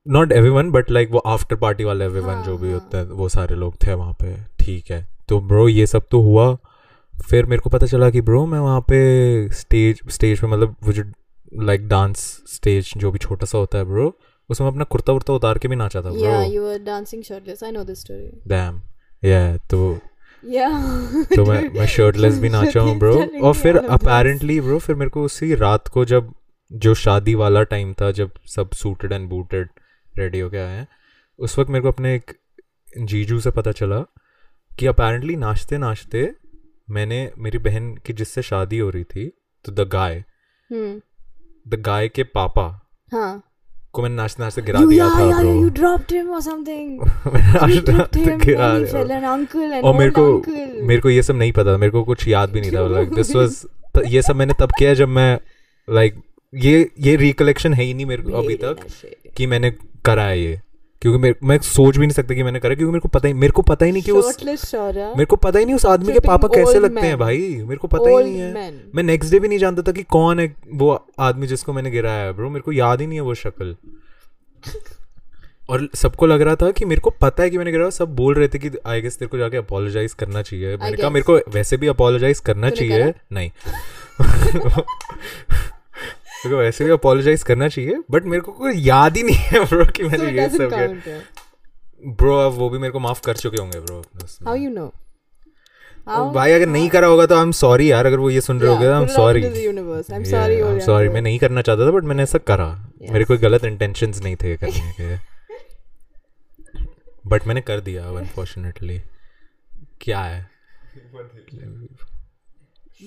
not 0.09 0.33
everyone 0.33 0.71
but 0.71 0.90
like 0.90 1.11
वो 1.11 1.18
आफ्टर 1.27 1.57
पार्टी 1.57 1.85
वाले 1.85 2.05
एवरीवन 2.05 2.35
हाँ, 2.35 2.44
जो 2.44 2.57
भी 2.59 2.71
हाँ. 2.71 2.81
होता 2.81 2.99
है 2.99 3.05
वो 3.05 3.29
सारे 3.29 3.55
लोग 3.55 3.75
थे 3.87 3.94
वहाँ 3.94 4.12
पे 4.12 4.35
ठीक 4.61 4.90
है 4.90 5.07
तो 5.29 5.40
ब्रो 5.40 5.68
ये 5.68 5.87
सब 5.87 6.07
तो 6.11 6.21
हुआ 6.21 6.55
फिर 7.14 7.47
मेरे 7.47 7.61
को 7.61 7.71
पता 7.71 7.87
चला 7.87 8.11
कि 8.11 8.21
ब्रो 8.21 8.44
मैं 8.47 8.59
वहाँ 8.59 8.81
पे 8.81 8.99
स्टेज 9.53 10.01
स्टेज 10.09 10.40
पे 10.40 10.47
मतलब 10.47 10.77
वो 10.85 10.92
जो 10.92 11.05
लाइक 11.62 11.88
डांस 11.88 12.18
स्टेज 12.47 12.92
जो 12.97 13.11
भी 13.11 13.18
छोटा 13.18 13.47
सा 13.47 13.59
होता 13.59 13.79
है 13.79 13.85
ब्रो 13.85 14.12
उसमें 14.51 14.68
अपना 14.68 14.85
कुर्ता 14.85 15.12
वुर्ता 15.12 15.33
उतार 15.33 15.59
के 15.59 15.68
भी 15.68 15.77
नाचा 15.77 16.03
था 16.03 16.11
Yeah, 16.11 16.21
bro 16.21 16.53
you 16.53 16.62
were 16.62 16.79
dancing 16.79 17.23
shirtless. 17.23 17.62
I 17.62 17.73
know 17.73 17.85
this 17.85 18.05
story. 18.07 18.31
Damn 18.49 18.81
या 19.23 19.57
तो 19.57 19.99
Yeah. 20.44 20.75
तो 21.37 21.44
मैं 21.44 21.62
मैं 21.75 21.87
शर्टलेस 21.87 22.38
भी 22.38 22.49
नाचा 22.49 22.81
हूँ 22.81 22.99
ब्रो 22.99 23.14
और 23.42 23.55
फिर. 23.55 23.77
अपेरेंटली 23.77 24.61
ब्रो 24.61 24.79
फिर 24.79 24.97
मेरे 24.97 25.11
को 25.11 25.23
उसी 25.23 25.55
रात 25.55 25.88
को 25.88 26.05
जब 26.05 26.33
जो 26.71 26.94
शादी 26.94 27.35
वाला 27.35 27.62
टाइम 27.62 27.92
था 27.92 28.11
जब 28.11 28.31
सब 28.47 28.71
सूटेड 28.73 29.12
एंड 29.12 29.29
बूटेड 29.29 29.68
रेडी 30.18 30.40
होके 30.40 30.57
आए 30.57 30.76
हैं 30.76 30.88
उस 31.38 31.59
वक्त 31.59 31.70
मेरे 31.70 31.83
को 31.83 31.88
अपने 31.88 32.14
एक 32.14 32.33
जीजू 32.98 33.40
से 33.40 33.50
पता 33.50 33.72
चला 33.72 34.00
कि 34.78 34.87
अपेरेंटली 34.87 35.37
नाचते 35.37 35.78
नाचते 35.78 36.35
मैंने 36.90 37.33
मेरी 37.38 37.59
बहन 37.59 37.94
की 37.94 38.12
जिससे 38.12 38.42
शादी 38.42 38.78
हो 38.78 38.90
रही 38.90 39.04
थी 39.04 39.33
तो 39.64 39.72
द 39.72 39.88
गाय. 39.88 40.24
द 41.68 41.74
गाय 41.74 42.09
के 42.09 42.22
पापा 42.22 42.85
Huh. 43.14 43.40
को 43.92 44.02
मैंने 44.02 44.16
नाचते 44.16 44.42
नाचते 44.42 44.62
गिरा 44.62 44.81
You, 44.81 44.90
दिया 44.90 45.07
yeah, 45.07 45.18
था 45.18 45.24
yeah, 45.24 45.40
ब्रो. 45.40 45.52
मैंने 47.33 47.52
him 48.26 48.44
गिरा 48.44 48.78
दिया 48.78 48.92
fell 48.92 49.74
an 49.74 49.85
और 49.85 49.94
मेरे 49.94 50.11
को 50.11 50.42
मेरे 50.87 51.00
को 51.00 51.11
ये 51.11 51.22
सब 51.22 51.37
नहीं 51.37 51.52
पता 51.52 51.76
मेरे 51.76 51.90
को 51.90 52.04
कुछ 52.04 52.28
याद 52.28 52.50
भी 52.50 52.61
नहीं 52.61 52.72
था 52.72 52.88
लाइक 52.88 53.14
दिस 53.14 53.37
वाज 53.37 53.66
ये 54.07 54.22
सब 54.22 54.37
मैंने 54.37 54.54
तब 54.61 54.68
किया 54.78 54.94
जब 54.94 55.09
मैं 55.09 55.40
लाइक 55.90 56.22
ये 56.54 56.90
ये 57.00 57.16
रिकलेक्शन 57.16 57.74
है 57.74 57.85
ही 57.85 57.94
नहीं 57.94 58.07
मेरे 58.07 58.22
को 58.22 58.33
अभी 58.33 58.54
तक। 58.54 58.76
कि 59.38 59.46
मैंने 59.46 59.70
करा 60.05 60.22
है 60.22 60.40
ये। 60.40 60.61
क्योंकि 61.03 61.18
मेरे 61.18 61.35
मैं 61.44 61.59
सोच 61.59 61.96
भी 61.96 62.07
नहीं 62.07 62.14
सकता 62.14 62.35
कि 62.35 62.42
मैंने 62.42 62.61
करा 62.61 62.74
क्योंकि 62.74 62.92
मेरे 62.92 63.01
को 63.01 63.09
पता 63.09 63.29
ही 63.29 63.35
मेरे 63.35 63.53
को 63.53 63.62
पता 63.62 63.87
ही 63.87 63.92
नहीं 63.92 64.03
कि 64.03 64.11
उस 64.11 64.37
मेरे 65.16 65.24
को 65.24 65.37
पता 65.37 65.59
ही 65.59 65.64
नहीं 65.64 65.74
उस 65.74 65.87
आदमी 65.87 66.12
के 66.12 66.20
पापा 66.20 66.48
कैसे 66.48 66.81
लगते 66.81 67.07
हैं 67.07 67.18
भाई। 67.18 67.38
मेरे 67.57 67.77
को 67.77 67.88
पता 67.88 68.09
ही 68.11 68.24
नहीं 68.24 68.38
है। 68.38 68.53
मैं 68.94 69.03
नेक्स्ट 69.03 69.33
डे 69.33 69.40
भी 69.40 69.48
नहीं 69.48 69.59
जानता 69.59 69.83
था 69.83 69.92
कि 69.92 70.03
कौन 70.03 70.40
है 70.40 70.55
वो 70.74 71.07
आदमी 71.18 71.46
जिसको 71.46 71.72
मैंने 71.72 71.90
गिराया 71.90 72.24
है 72.24 72.33
ब्रो 72.33 72.48
मेरे 72.51 72.61
को 72.61 72.72
याद 72.72 73.01
ही 73.01 73.07
नहीं 73.07 73.18
है 73.18 73.22
वो 73.22 73.35
शक्ल। 73.35 73.77
और 75.70 75.88
सबको 75.94 76.27
लग 76.27 76.42
रहा 76.42 76.55
था 76.55 76.70
कि 76.70 76.85
मेरे 76.85 77.01
को 77.01 77.11
पता 77.11 77.42
है 77.42 77.51
कि 77.51 77.59
मैंने 77.59 77.72
गिराया 77.72 77.90
सब 77.90 78.16
बोल 78.16 78.35
रहे 78.35 78.48
थे 78.48 78.59
कि 78.59 78.70
आई 78.87 79.01
गेस 79.01 79.18
तेरे 79.18 79.29
को 79.29 79.38
जाके 79.38 79.57
अपोलोजाइज 79.57 80.14
करना 80.14 80.42
चाहिए। 80.42 80.77
मैंने 80.77 80.96
कहा 80.96 81.11
मेरे 81.11 81.24
को 81.24 81.37
वैसे 81.37 81.77
भी 81.77 81.87
अपोलोजाइज 81.87 82.40
करना 82.40 82.70
चाहिए। 82.70 83.14
नहीं। 83.33 83.51
मेरे 86.38 86.57
को 86.57 86.62
वैसे 86.62 86.85
भी 86.85 86.90
अपोलोजाइज 86.90 87.42
करना 87.42 87.68
चाहिए 87.68 88.03
बट 88.11 88.24
मेरे 88.24 88.40
को 88.40 88.53
कोई 88.53 88.74
याद 88.77 89.16
ही 89.16 89.22
नहीं 89.22 89.37
है 89.37 89.64
ब्रो 89.64 89.87
कि 89.87 90.03
मैंने 90.03 90.42
ये 90.42 90.48
सब 90.48 90.70
yeah. 90.70 91.37
ब्रो 92.07 92.37
अब 92.37 92.53
वो 92.53 92.70
भी 92.70 92.79
मेरे 92.79 92.90
को 92.90 92.98
माफ़ 92.98 93.22
कर 93.22 93.37
चुके 93.37 93.57
होंगे 93.57 93.81
bro 93.81 94.05
How 94.20 94.57
you 94.57 94.74
know? 94.74 94.90
How? 96.09 96.33
भाई 96.33 96.53
अगर 96.53 96.66
नहीं 96.66 96.88
करा 96.88 97.07
होगा 97.07 97.27
तो 97.27 97.37
आई 97.37 97.42
एम 97.42 97.53
सॉरी 97.53 97.90
यार 97.90 98.07
अगर 98.07 98.18
वो 98.18 98.31
ये 98.31 98.40
सुन 98.40 98.61
रहे 98.61 98.74
होगे 98.74 98.87
I 98.87 99.03
am 99.03 99.09
sorry 99.09 99.42
sorry, 99.42 100.64
old 100.64 100.81
sorry 100.81 101.09
मैं 101.09 101.22
नहीं 101.22 101.38
करना 101.38 101.62
चाहता 101.62 101.87
था 101.87 101.90
बट 101.90 102.05
मैंने 102.05 102.22
ऐसा 102.22 102.38
करा। 102.38 102.88
मेरे 103.11 103.24
कोई 103.24 103.37
गलत 103.37 103.64
इंटेंशंस 103.64 104.22
नहीं 104.22 104.37
थे 104.37 104.57
करने 104.57 104.92
के। 105.01 105.16
बट 107.27 107.46
मैंने 107.46 107.61
कर 107.61 107.81
दिया 107.81 108.09
अनफॉर्चुनेटली 108.09 109.03
क्या 110.01 110.20
है? 110.20 110.51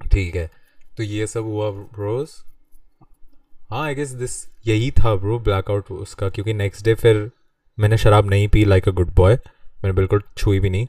ठीक 0.12 0.36
है। 0.36 0.50
तो 0.98 1.04
ये 1.04 1.28
सब 1.28 1.44
हुआ 1.44 1.70
ब्रोस 1.72 2.44
हाँ 3.70 3.86
आई 3.86 3.96
गेस 3.96 4.10
दिस 4.10 4.46
यही 4.68 4.92
था 4.92 5.16
ब्रो 5.16 5.40
ब्लैकआउट 5.40 5.92
उसका 5.92 6.30
क्योंकि 6.30 6.54
नेक्स्ट 6.54 6.86
डे 6.86 6.94
फिर 6.94 7.32
मैंने 7.80 7.98
शराब 7.98 8.30
नहीं 8.30 8.48
पी 8.48 8.66
लाइक 8.66 8.88
अ 8.88 8.92
गुड 8.92 9.14
बॉय 9.16 9.34
मैंने 9.34 9.94
बिल्कुल 9.94 10.22
छुई 10.38 10.60
भी 10.60 10.70
नहीं। 10.70 10.88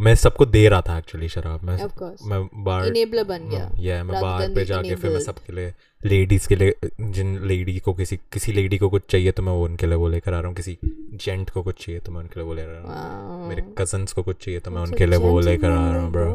मैं 0.00 0.14
सबको 0.14 0.46
दे 0.46 0.68
रहा 0.68 0.80
था 0.80 0.98
एक्चुअली 0.98 1.28
शराब 1.28 1.62
मैं 1.62 1.76
मैं 2.24 2.80
Enabler 2.90 3.24
बन 3.24 3.48
गया. 3.48 3.70
या 3.78 4.04
मैं 4.04 4.14
rather 4.14 4.22
बाहर 4.22 4.54
पे 4.54 4.64
जाके 4.64 4.94
फिर 4.94 5.10
मैं 5.10 5.20
सबके 5.20 5.52
लिए 5.52 5.72
लेडीज़ 6.04 6.48
के 6.48 6.56
लिए 6.56 6.74
जिन 7.00 7.38
लेडी 7.46 7.78
को 7.78 7.94
किसी 7.94 8.16
किसी 8.16 8.52
लेडी 8.52 8.78
को 8.78 8.88
कुछ 8.88 9.02
चाहिए 9.10 9.32
तो 9.32 9.42
मैं 9.42 9.52
वो 9.52 9.64
उनके 9.64 9.86
लिए 9.86 9.94
वो 9.94 10.08
लेकर 10.08 10.34
आ 10.34 10.38
रहा 10.38 10.46
हूँ 10.46 10.56
किसी 10.56 10.78
जेंट 11.14 11.50
को 11.50 11.62
कुछ 11.62 11.86
चाहिए 11.86 12.00
तो 12.00 12.12
मैं 12.12 12.20
उनके 12.20 12.40
लिए 12.40 12.46
वो 12.48 12.54
ले 12.54 12.62
रहा 12.62 13.24
हूँ 13.24 13.48
मेरे 13.48 13.62
कजन्स 13.78 14.12
को 14.12 14.22
कुछ 14.22 14.44
चाहिए 14.44 14.60
तो 14.60 14.70
मैं 14.70 14.82
उनके 14.82 15.06
लिए 15.06 15.18
वो 15.18 15.40
लेकर 15.40 15.70
आ 15.70 15.90
रहा 15.92 16.02
हूँ 16.02 16.12
bro. 16.12 16.32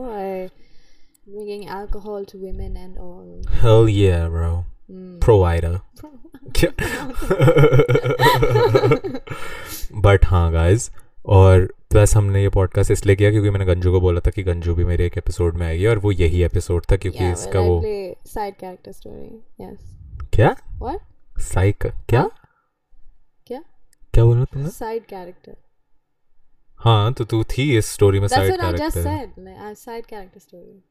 Bringing 1.28 1.62
alcohol 1.70 2.24
to 2.26 2.38
women 2.38 2.76
and 2.76 2.98
all. 2.98 3.28
Hell 3.54 3.88
yeah, 3.90 4.24
bro. 4.28 4.66
Hmm. 4.88 5.20
Provider. 5.20 5.80
But 9.96 10.26
हाँ 10.30 10.52
गाइज़ 10.52 10.90
और 11.26 11.74
प्लस 11.92 12.16
हमने 12.16 12.42
ये 12.42 12.50
पॉडकास्ट 12.50 12.92
इसलिए 12.92 13.16
किया 13.16 13.32
क्योंकि 13.32 13.50
मैंने 13.50 13.66
गंजू 13.66 13.92
को 13.92 14.02
बोला 14.02 14.20
था 14.20 14.30
कि 14.30 14.44
गंजू 14.44 14.76
भी 14.76 14.86
मेरे 14.86 15.06
एक 15.06 15.18
एपिसोड 15.18 15.56
में 15.56 15.68
आएगी 15.68 15.86
और 15.86 15.98
वो 15.98 16.12
यही 16.12 16.44
एपिसोड 16.44 16.86
था 16.92 16.96
क्योंकि 16.96 17.20
Yeah, 17.20 17.32
इसका 17.32 17.60
वो 17.60 17.84
साइड 18.28 18.56
कैरेक्टर 18.56 18.92
स्टोरी 18.92 19.42
यस 19.62 19.98
क्या? 20.34 20.56
व्हाट 20.76 21.40
साइक 21.42 21.78
क्या? 22.10 22.20
हाँ? 22.20 22.32
क्या? 23.48 23.64
क्या 24.14 24.24
बोला 24.26 24.44
तुमने? 24.44 24.70
साइड 24.70 25.06
कैरेक्टर 25.06 25.56
हाँ 26.78 27.14
तो 27.14 27.26
तू 27.26 27.44
थी 27.44 27.78
इस 27.78 27.92
स्टोरी 27.92 28.20
में 28.20 28.28
side 28.28 28.52
what 28.52 28.64
I 28.64 29.76
side 29.76 30.06
character 30.06 30.40
said. 30.40 30.91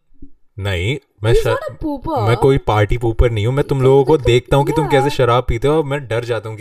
नहीं 0.57 0.97
मैं 1.23 1.33
शर... 1.33 1.55
मैं 2.27 2.35
कोई 2.37 2.57
पार्टी 2.57 2.97
पूपर 2.97 3.31
नहीं 3.31 3.45
हूँ 3.45 3.53
मैं 3.53 3.63
तुम 3.67 3.81
लोगों 3.81 4.03
को 4.03 4.17
देखता 4.17 4.57
हूँ 4.57 4.65
कि 4.65 4.73
तुम 4.73 4.87
कैसे 4.87 5.09
शराब 5.09 5.45
पीते 5.47 5.67
हो 5.67 5.83
मैं 5.83 5.99
डर 6.07 6.25
जाता 6.25 6.49
हूँ 6.49 6.57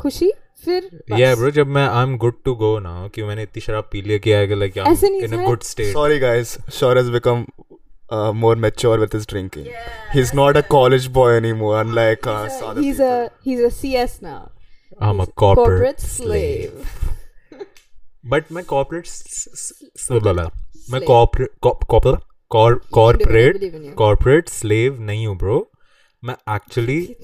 खुशी 0.00 0.30
फिर 0.64 0.88
या 1.10 1.16
yeah, 1.18 1.38
ब्रो 1.38 1.50
जब 1.50 1.66
मैं 1.66 1.86
I 1.88 2.02
am 2.02 2.16
good 2.18 2.34
to 2.44 2.54
go 2.54 2.78
ना 2.78 3.08
कि 3.14 3.22
मैंने 3.22 3.42
इतनी 3.42 3.60
शराब 3.60 3.88
पी 3.92 4.02
ली 4.02 4.18
कि 4.18 4.32
I 4.32 4.46
like 4.54 4.78
in 4.78 5.38
a 5.40 5.44
good 5.46 5.62
state 5.62 5.92
sorry 5.92 6.18
guys 6.18 6.56
Shor 6.72 6.98
has 6.98 7.10
become 7.10 7.44
more 8.36 8.56
mature 8.56 9.00
with 9.00 9.14
his 9.14 9.26
drinking 9.28 9.66
he 10.14 10.20
is 10.20 10.32
not 10.36 10.56
a 10.56 10.60
college 10.70 11.06
boy 11.12 11.36
anymore 11.36 11.78
unlike 11.78 12.28
other 12.28 12.80
he 12.80 12.88
is 12.88 13.02
a 13.02 13.14
he 13.46 13.54
is 13.54 13.64
a 13.64 13.68
CS 13.68 14.18
now 14.22 14.46
I 15.02 15.10
am 15.10 15.22
a 15.22 15.26
corporate 15.36 16.00
slave 16.00 17.18
but 18.26 18.52
मैं 18.52 18.64
corporate 18.64 19.06
मैं 20.90 21.00
corporate 22.92 23.58
corporate 23.94 24.48
slave 24.48 25.00
नहीं 25.00 25.26
हूँ 25.26 25.36
bro 25.36 25.70
मैं 26.24 26.54
actually 26.54 27.16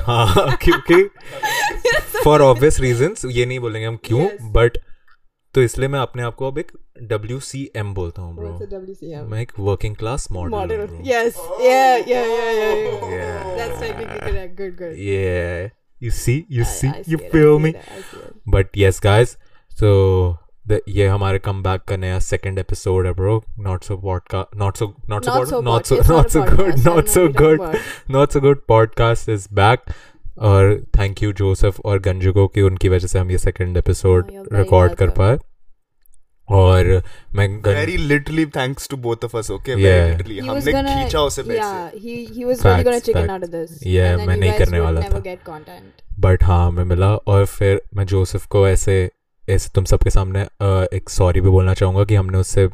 हाँ 0.00 0.56
क्योंकि 0.56 1.10
for 2.24 2.42
obvious 2.42 2.80
reason 2.80 3.14
ये 3.30 3.46
नहीं 3.46 3.60
बोलेंगे 3.60 3.86
हम 3.86 3.98
क्यों 4.04 4.52
बट 4.52 4.78
तो 5.54 5.62
इसलिए 5.62 5.88
मैं 5.88 5.98
अपने 5.98 6.22
आप 6.22 6.34
को 6.34 6.46
अब 6.46 6.58
एक 6.58 6.72
डब्ल्यू 7.02 7.40
सी 7.40 7.72
एम 7.76 7.94
बोलता 7.94 8.22
हूँ 8.22 8.36
ब्रो 8.36 9.24
मैं 9.24 9.42
एक 9.42 9.52
working 9.58 9.96
class 9.96 10.28
model 10.32 10.56
Model. 10.56 10.86
Bro 10.86 11.00
Yes. 11.04 11.34
Yeah. 11.60 11.96
Yeah. 11.96 12.06
Yeah. 12.06 12.52
Yeah. 12.52 12.76
yeah. 12.76 13.10
Yeah. 13.10 13.56
That's 13.56 13.80
technically 13.80 15.79
You 16.02 16.10
see, 16.10 16.46
you 16.48 16.62
I- 16.62 16.66
see, 16.66 16.88
I 16.88 17.02
you 17.06 17.18
it, 17.18 17.32
feel 17.32 17.58
me. 17.58 17.74
But 18.46 18.68
yes, 18.74 19.00
guys. 19.00 19.36
So 19.80 19.90
the 20.66 20.78
ये 20.88 21.06
हमारे 21.06 21.38
come 21.38 21.62
back 21.62 21.82
का 21.82 21.96
नया 21.96 22.18
second 22.18 22.58
episode 22.58 23.06
है 23.06 23.12
bro 23.12 23.42
not 23.58 23.84
so 23.84 23.96
podcast 23.96 24.56
not 24.56 24.76
so 24.76 24.94
not 25.10 25.24
so 25.24 25.30
Not 25.30 25.46
so 25.46 25.62
not 25.62 25.86
so 25.86 25.94
not 26.14 26.28
so 26.28 26.42
good 26.42 26.78
not 26.86 27.06
so 27.06 27.28
good 27.28 27.76
not 28.10 28.32
so 28.32 28.40
good 28.40 28.60
podcast 28.68 29.28
is 29.28 29.48
back 29.52 29.80
और 30.38 30.84
thank 30.98 31.22
you 31.22 31.32
Joseph 31.32 31.80
और 31.84 31.98
गंजू 31.98 32.32
को 32.32 32.46
कि 32.48 32.62
उनकी 32.62 32.88
वजह 32.88 33.06
से 33.06 33.18
हम 33.18 33.30
ये 33.30 33.38
सेकंड 33.38 33.76
एपिसोड 33.76 34.30
Oh, 34.30 34.52
रिकॉर्ड 34.52 34.94
कर. 34.94 35.10
पाए 35.10 35.38
और 36.50 37.02
मैं 37.34 37.48
very 37.62 37.96
literally 37.96 38.46
thanks 38.46 38.88
to 38.88 38.96
both 38.96 39.24
of 39.24 39.36
us 39.36 39.50
okay 39.50 39.74
very 39.74 40.38
हमने 40.38 40.60
खींचा 40.60 41.20
उसे 41.20 41.42
पैसे। 41.42 41.58
Yeah 41.58 41.90
he 41.94 42.28
he 42.34 42.44
was 42.44 42.66
really 42.66 42.82
gonna 42.82 42.98
chicken 42.98 43.30
out 43.30 43.42
of 43.42 43.50
this 43.50 43.86
या 43.86 44.16
मैं 44.16 44.36
नहीं 44.36 44.52
करने 44.52 44.80
वाला 44.80 45.00
था। 45.00 45.22
बट 46.18 46.44
हाँ 46.44 46.70
मैं 46.70 46.84
मिला 46.84 47.14
और 47.16 47.46
फिर 47.46 47.82
मैं 47.94 48.06
जोसेफ 48.06 48.46
को 48.46 48.68
ऐसे 48.68 49.10
ऐसे 49.48 49.70
तुम 49.74 49.84
सबके 49.84 50.10
सामने 50.10 50.42
एक 50.96 51.10
सॉरी 51.10 51.40
भी 51.40 51.48
बोलना 51.48 51.74
चाहूँगा 51.74 52.04
कि 52.04 52.14
हमने 52.14 52.38
उससे 52.38 52.68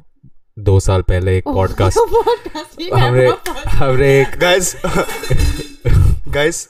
दो 0.59 0.81
साल 0.81 1.03
पहले 1.03 1.39
एक 1.39 1.45
पॉडकास्ट 1.45 1.99
हमरे 2.95 3.33
हमने 3.69 4.25
guys 4.37 4.77
guys 6.29 6.69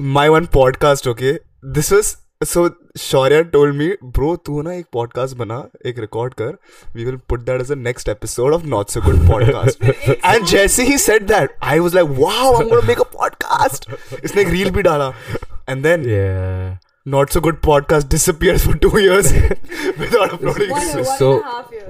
my 0.00 0.28
one 0.28 0.46
podcast 0.46 1.08
okay 1.08 1.32
this 1.64 1.92
was 1.92 2.16
so 2.44 2.68
Shaurya 2.98 3.40
told 3.42 3.74
me 3.74 3.86
bro 4.04 4.36
तू 4.36 4.60
ना 4.62 4.72
एक 4.72 4.86
पॉडकास्ट 4.92 5.36
बना 5.36 5.56
एक 5.86 5.98
रिकॉर्ड 5.98 6.34
कर. 6.34 6.56
We 6.96 7.04
will 7.04 7.16
put 7.28 7.40
that 7.40 7.60
as 7.60 7.72
next 7.72 8.08
episode 8.08 8.54
of 8.54 8.64
not 8.66 8.88
so 8.88 9.00
good 9.00 9.26
podcast 9.28 9.84
and 10.24 10.44
जैसे 10.44 10.84
ही 10.84 10.98
set 10.98 11.22
that 11.22 11.54
I 11.62 11.78
was 11.78 11.94
like 11.94 12.08
wow 12.08 12.82
make 12.82 13.00
a 13.00 13.04
podcast 13.04 13.90
इसने 14.24 14.42
एक 14.42 14.48
reel 14.48 14.70
भी 14.70 14.82
डाला. 14.82 15.12
And 15.68 15.82
then 15.82 16.04
not 17.08 17.30
so 17.30 17.40
good 17.40 17.60
podcast 17.60 18.08
disappears 18.08 18.66
for 18.66 18.78
2 18.78 18.98
years 18.98 19.32
without 19.98 20.32
uploading 20.32 21.04
so 21.04 21.34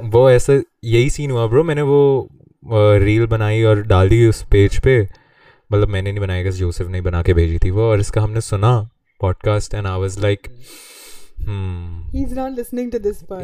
वो 0.01 0.31
ऐसा 0.31 0.61
यही 0.85 1.11
scene 1.11 1.31
हुआ 1.31 1.47
bro 1.47 1.65
मैंने 1.65 1.83
वो 1.83 2.29
रील 2.99 3.27
बनाई 3.27 3.63
और 3.63 3.83
डाल 3.83 4.09
दी 4.09 4.27
उस 4.27 4.43
पेज 4.43 4.79
पे. 4.79 5.09
मतलब 5.73 5.89
मैंने 5.89 6.13
नहीं 6.13 6.21
बनाया 6.21 6.43
बनाया 6.43 6.57
जोसेफ 6.57 6.89
ने 6.89 7.01
बना 7.01 7.23
के 7.23 7.35
भेजी 7.35 7.59
थी 7.59 7.71
वो 7.71 7.91
और 7.91 8.01
इसका 8.01 8.21
हमने 8.21 8.41
सुना 8.41 8.89
podcast 9.21 9.75
and 9.75 9.87
I 9.87 9.99
was 9.99 10.21
like 10.21 10.49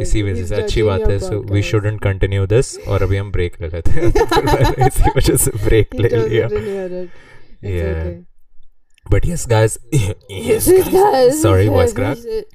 इसी 0.00 0.22
वजह 0.22 0.46
से 0.46 0.54
अच्छी 0.54 0.82
बात 0.82 1.00
है 1.08 1.18
so 1.18 1.40
we 1.52 1.62
shouldn't 1.62 2.00
continue 2.02 2.46
this 2.46 2.78
और 2.78 3.02
अभी 3.02 3.16
हम 3.16 3.30
ब्रेक 3.32 3.60
ले 3.60 3.68
लेते 3.68 3.90
हैं। 3.90 4.86
इसी 4.86 5.10
वजह 5.16 5.36
से 5.36 5.50
ब्रेक 5.64 5.94
ले 5.94 6.08
लिया। 6.08 6.48
But 9.10 9.26
yes 9.26 9.46
guys 9.48 9.78
yes 10.32 10.68
guys 10.94 11.42
sorry 11.42 11.68
voice 11.68 11.92
crack 11.92 12.46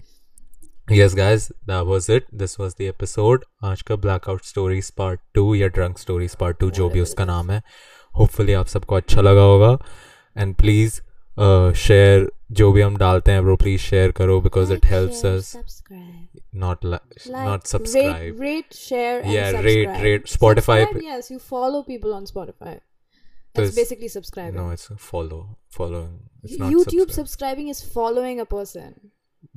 yes 0.92 1.16
guys 1.16 1.52
that 1.52 1.86
was 1.86 2.08
it 2.10 2.26
this 2.34 2.60
was 2.60 2.72
the 2.80 2.82
episode 2.82 3.46
आज 3.64 3.82
का 3.82 3.96
black 3.96 4.30
out 4.30 4.46
stories 4.46 4.92
part 4.92 5.20
two 5.34 5.56
या 5.56 5.68
ड्रंक 5.68 6.00
स्टोरीज 6.00 6.36
पार्ट 6.36 6.58
टू 6.60 6.72
जो 6.72 6.90
भी 6.90 7.02
उसका 7.02 7.26
नाम 7.26 7.50
है। 7.52 7.62
होपफुली 8.18 8.54
आप 8.54 8.68
सबको 8.68 8.96
अच्छा 8.96 9.22
लगा 9.22 9.42
होगा। 9.42 9.78
एंड 10.38 10.56
प्लीज़ 10.56 11.02
uh, 11.39 11.73
share 11.85 12.27
जो 12.59 12.71
भी 12.73 12.81
हम 12.81 12.97
डालते 12.97 13.33
हैं 13.33 13.41
bro 13.45 13.55
please 13.63 13.85
share 13.91 14.11
करो 14.17 14.41
because 14.43 14.71
it 14.75 14.83
Like, 14.85 14.91
helps 14.95 15.21
share, 15.23 15.39
us 15.39 15.49
Subscribe. 15.55 16.43
not 16.65 16.85
li- 16.85 16.99
Like, 17.37 17.47
not 17.49 17.71
subscribe 17.71 18.19
Rate, 18.19 18.43
rate 18.45 18.77
share, 18.81 19.17
and 19.23 19.33
Yeah, 19.37 19.49
subscribe. 19.55 19.65
rate- 19.69 20.05
rate. 20.09 20.29
Spotify 20.35 20.77
Subscribe, 20.83 20.93
पे- 20.99 21.07
yes, 21.09 21.31
you 21.35 21.39
follow 21.55 21.81
people 21.89 22.15
on 22.19 22.29
Spotify. 22.33 22.75
तो 22.75 23.63
That's 23.63 23.71
इस- 23.73 23.77
basically 23.81 24.09
subscribing. 24.13 24.61
no 24.61 24.69
it's 24.77 24.87
follow 25.09 25.41
following 25.81 26.15
it's 26.47 26.55
not 26.63 26.73
YouTube 26.77 27.11
subscribe. 27.17 27.19
subscribing 27.19 27.69
is 27.75 27.83
following 27.99 28.41
a 28.45 28.49
person. 28.55 28.95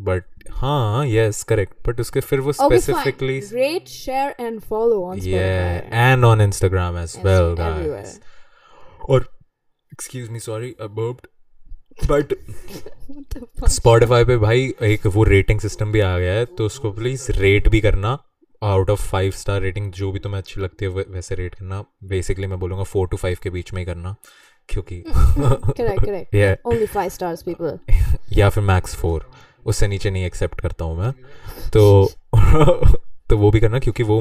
but 0.08 0.50
हाँ 0.62 1.06
yes 1.10 1.38
correct 1.52 1.78
but 1.88 2.00
उसके 2.04 2.22
फिर 2.32 2.40
वो 2.48 2.52
Okay, 2.54 2.80
specifically 2.82 3.38
fine. 3.44 3.54
Rate, 3.60 3.88
share, 4.00 4.34
and 4.48 4.64
follow 4.72 4.98
on 5.12 5.22
Spotify. 5.22 5.38
yeah 5.38 5.96
and 6.08 6.28
on 6.30 6.44
Instagram 6.46 6.98
as 7.04 7.16
Yes, 7.16 7.24
well 7.28 7.48
everywhere. 7.68 8.04
guys 8.04 8.20
or 9.16 9.20
excuse 9.98 10.30
me 10.36 10.42
sorry 10.48 10.72
I 10.88 10.90
burped 11.00 11.30
fuck? 12.01 12.35
Spotify 13.69 14.25
पे 14.25 14.37
भाई 14.37 14.73
एक 14.83 15.07
वो 15.07 15.25
rating 15.25 15.61
system 15.61 15.93
भी 15.93 16.01
आ 16.01 16.19
गया 16.19 16.33
है 16.33 16.45
तो 16.45 16.67
उसको 16.67 16.91
प्लीज़ 16.93 17.31
रेट 17.33 17.69
भी 17.69 17.81
करना 17.81 18.19
out 18.63 18.91
of 18.91 19.09
five 19.09 19.31
star 19.31 19.61
rating 19.61 19.93
जो 19.93 20.11
भी 20.13 20.19
तुम्हें 20.19 20.41
अच्छी 20.41 20.61
लगती 20.61 20.85
है 20.85 20.91
वैसे 20.91 21.35
रेट 21.35 21.55
करना 21.55 21.85
बेसिकली 22.05 22.47
मैं 22.47 22.59
बोलूँगा 22.59 22.83
फोर 22.83 23.09
टू 23.09 23.17
फाइव 23.17 23.37
के 23.43 23.51
बीच 23.51 23.73
में 23.73 23.81
ही 23.81 23.87
करना 23.87 24.15
क्योंकि 24.69 25.03
Correct, 25.11 26.05
correct. 26.05 26.35
Yeah. 26.35 26.55
Only 26.65 26.87
five 26.87 27.13
stars, 27.13 27.45
people. 27.49 27.79
या 28.39 28.49
फिर 28.49 28.65
मैक्स 28.65 28.95
फोर 28.97 29.31
उससे 29.67 29.89
नीचे 29.89 30.11
नहीं 30.11 30.25
एक्सेप्ट 30.25 30.61
करता 30.61 30.85
हूँ 30.85 30.99
मैं 30.99 31.13
तो 31.71 32.13
तो 33.31 33.37
वो 33.39 33.51
भी 33.51 33.61
करना 33.61 33.79
क्योंकि 33.79 34.03
वो 34.03 34.21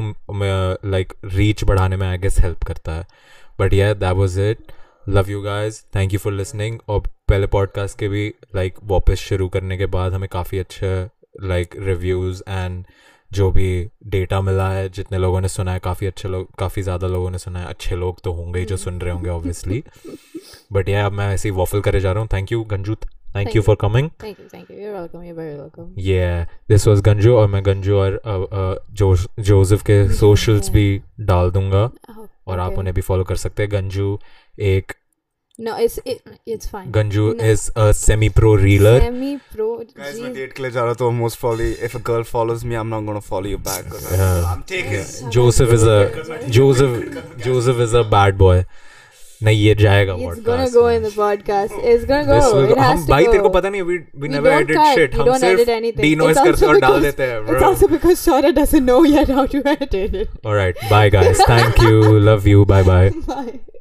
लाइक 0.84 1.12
रीच 1.24 1.64
बढ़ाने 1.64 1.96
में 1.96 2.06
आई 2.08 2.18
गेस 2.18 2.38
हेल्प 2.38 2.64
करता 2.64 2.92
है 2.92 3.06
but 3.60 3.74
yeah 3.74 3.92
that 3.94 4.16
was 4.16 4.38
it 4.38 4.72
love 5.08 5.30
you 5.30 5.40
guys 5.42 5.82
thank 5.96 6.12
you 6.12 6.18
for 6.18 6.32
listening 6.32 6.78
और 6.88 7.00
पहले 7.28 7.46
पॉडकास्ट 7.46 7.98
के 7.98 8.08
भी 8.08 8.26
लाइक 8.56 8.74
like, 8.74 8.90
वापस 8.90 9.18
शुरू 9.18 9.48
करने 9.48 9.78
के 9.78 9.86
बाद 9.86 10.12
हमें 10.12 10.28
काफ़ी 10.32 10.58
अच्छे 10.58 11.08
लाइक 11.42 11.74
रिव्यूज़ 11.78 12.42
एंड 12.48 12.84
जो 13.30 13.50
भी 13.50 13.88
डेटा 14.06 14.40
मिला 14.40 14.68
है 14.70 14.88
जितने 14.88 15.18
लोगों 15.18 15.40
ने 15.40 15.48
सुना 15.48 15.72
है 15.72 15.78
काफ़ी 15.78 16.06
अच्छे 16.06 16.28
लोग 16.28 16.54
काफ़ी 16.58 16.82
ज़्यादा 16.82 17.06
लोगों 17.06 17.30
ने 17.30 17.38
सुना 17.38 17.58
है। 17.58 17.66
अच्छे 17.66 17.96
लोग 17.96 18.20
तो 18.24 18.32
होंगे 18.32 18.60
ही 18.60 18.66
जो 18.66 18.76
सुन 18.76 19.00
रहे 19.00 19.12
होंगे 19.12 19.30
ऑब्वियसली 19.30 19.82
बट 20.72 20.88
या 20.88 21.06
अब 21.06 21.12
मैं 21.12 21.32
ऐसे 21.34 21.48
ही 21.48 21.54
वॉफल 21.54 21.80
करे 21.80 22.00
जा 22.00 22.12
रहा 22.12 22.20
हूँ। 22.20 22.28
Thank 22.32 22.52
you 22.52 22.62
Ganju 22.64 22.94
thank 23.36 23.56
you 23.56 23.62
for 23.62 23.76
coming 23.80 24.10
Thank 24.22 24.40
you, 24.40 24.48
thank 24.54 24.70
you. 24.70 24.78
You're 24.78 24.96
welcome. 24.96 25.22
You're 25.24 25.38
very 25.38 25.56
welcome. 25.56 25.92
Yeah, 26.08 26.44
this 26.72 26.86
was 26.88 27.02
Ganju 27.04 27.36
और 27.36 27.48
मैं 27.48 27.64
गंजू 27.66 27.96
और 27.96 28.20
uh, 28.26 28.42
uh, 28.60 29.42
जोसेफ 29.42 29.82
के 29.82 29.96
सोशल्स 30.14 30.70
भी 30.70 31.02
डाल 31.20 31.50
दूँगा। 31.50 31.90
Oh, 32.10 32.28
और 32.46 32.58
आप 32.58 32.78
उन्हें 32.78 32.94
भी 32.94 33.00
फॉलो 33.00 33.24
कर 33.24 33.36
सकते 33.36 33.62
हैं। 33.62 33.72
गंजू 33.72 34.18
एक 34.58 34.92
No, 35.58 35.72
it's 35.84 35.96
it, 36.10 36.28
it's 36.52 36.68
fine. 36.68 36.86
Ganju 36.92 37.24
No. 37.32 37.42
Is 37.44 37.68
a 37.78 37.90
semi 37.96 38.28
pro 38.36 38.54
reeler 38.56 39.00
Semi 39.00 39.32
pro. 39.54 39.66
Guys, 39.80 40.20
मैं 40.20 40.28
Jeez. 40.28 40.34
डेट 40.34 40.52
के 40.52 40.62
लिए 40.62 40.70
जा 40.76 40.84
रहा 40.84 40.94
तो 41.02 41.10
most 41.18 41.38
probably 41.42 41.66
if 41.88 41.96
a 41.98 42.00
girl 42.08 42.22
follows 42.30 42.62
me, 42.70 42.78
I'm 42.82 42.88
not 42.94 43.04
gonna 43.08 43.22
follow 43.26 43.50
you 43.52 43.58
back. 43.66 43.90
Yeah. 44.12 44.46
I'm 44.52 44.62
taking. 44.70 45.28
Joseph 45.36 45.72
is 45.72 45.84
a 45.88 46.48
Joseph 46.56 47.44
Joseph 47.46 47.80
is 47.86 47.96
a 47.96 48.02
bad 48.14 48.36
boy 48.44 48.64
नहीं 49.42 49.58
ये 49.60 49.74
जाएगा 49.74 50.14
It's 50.14 50.24
podcast 50.24 50.46
gonna 50.48 50.68
go 50.74 50.82
में। 50.86 50.96
in 50.96 51.04
the 51.06 51.12
podcast. 51.18 51.78
It's 51.92 52.06
gonna 52.10 52.26
go. 52.28 52.36
This 52.38 52.52
will 52.54 52.66
It 52.68 52.74
go- 52.74 52.82
has 52.82 52.98
हम 53.00 53.06
भाई 53.08 53.26
तेरे 53.26 53.38
को 53.42 53.48
पता 53.56 53.68
नहीं 53.74 53.82
don't 54.46 54.60
edit 54.60 54.76
cut. 54.76 54.94
shit 54.98 55.16
We 55.18 55.28
हम 55.32 55.38
सिर्फ़ 55.40 55.60
It's 56.28 56.44
करते 56.44 56.66
और 56.66 56.78
डाल 56.86 57.00
देते 57.02 57.22
हैं 57.32 57.42
bro 57.48 57.64
also 57.72 57.88
because 57.96 58.24
Shara 58.28 58.54
doesn't 58.60 58.88
know 58.92 59.00
yet 59.16 59.34
how 59.40 59.46
to 59.56 59.62
edit 59.74 60.16
it. 60.22 60.38
alright 60.46 60.86
bye 60.94 61.08
guys 61.18 61.44
thank 61.52 61.84
you 61.88 62.00
love 62.30 62.48
you 62.54 62.64
bye 62.74 62.82
bye 62.92 63.04
Bye. 63.34 63.71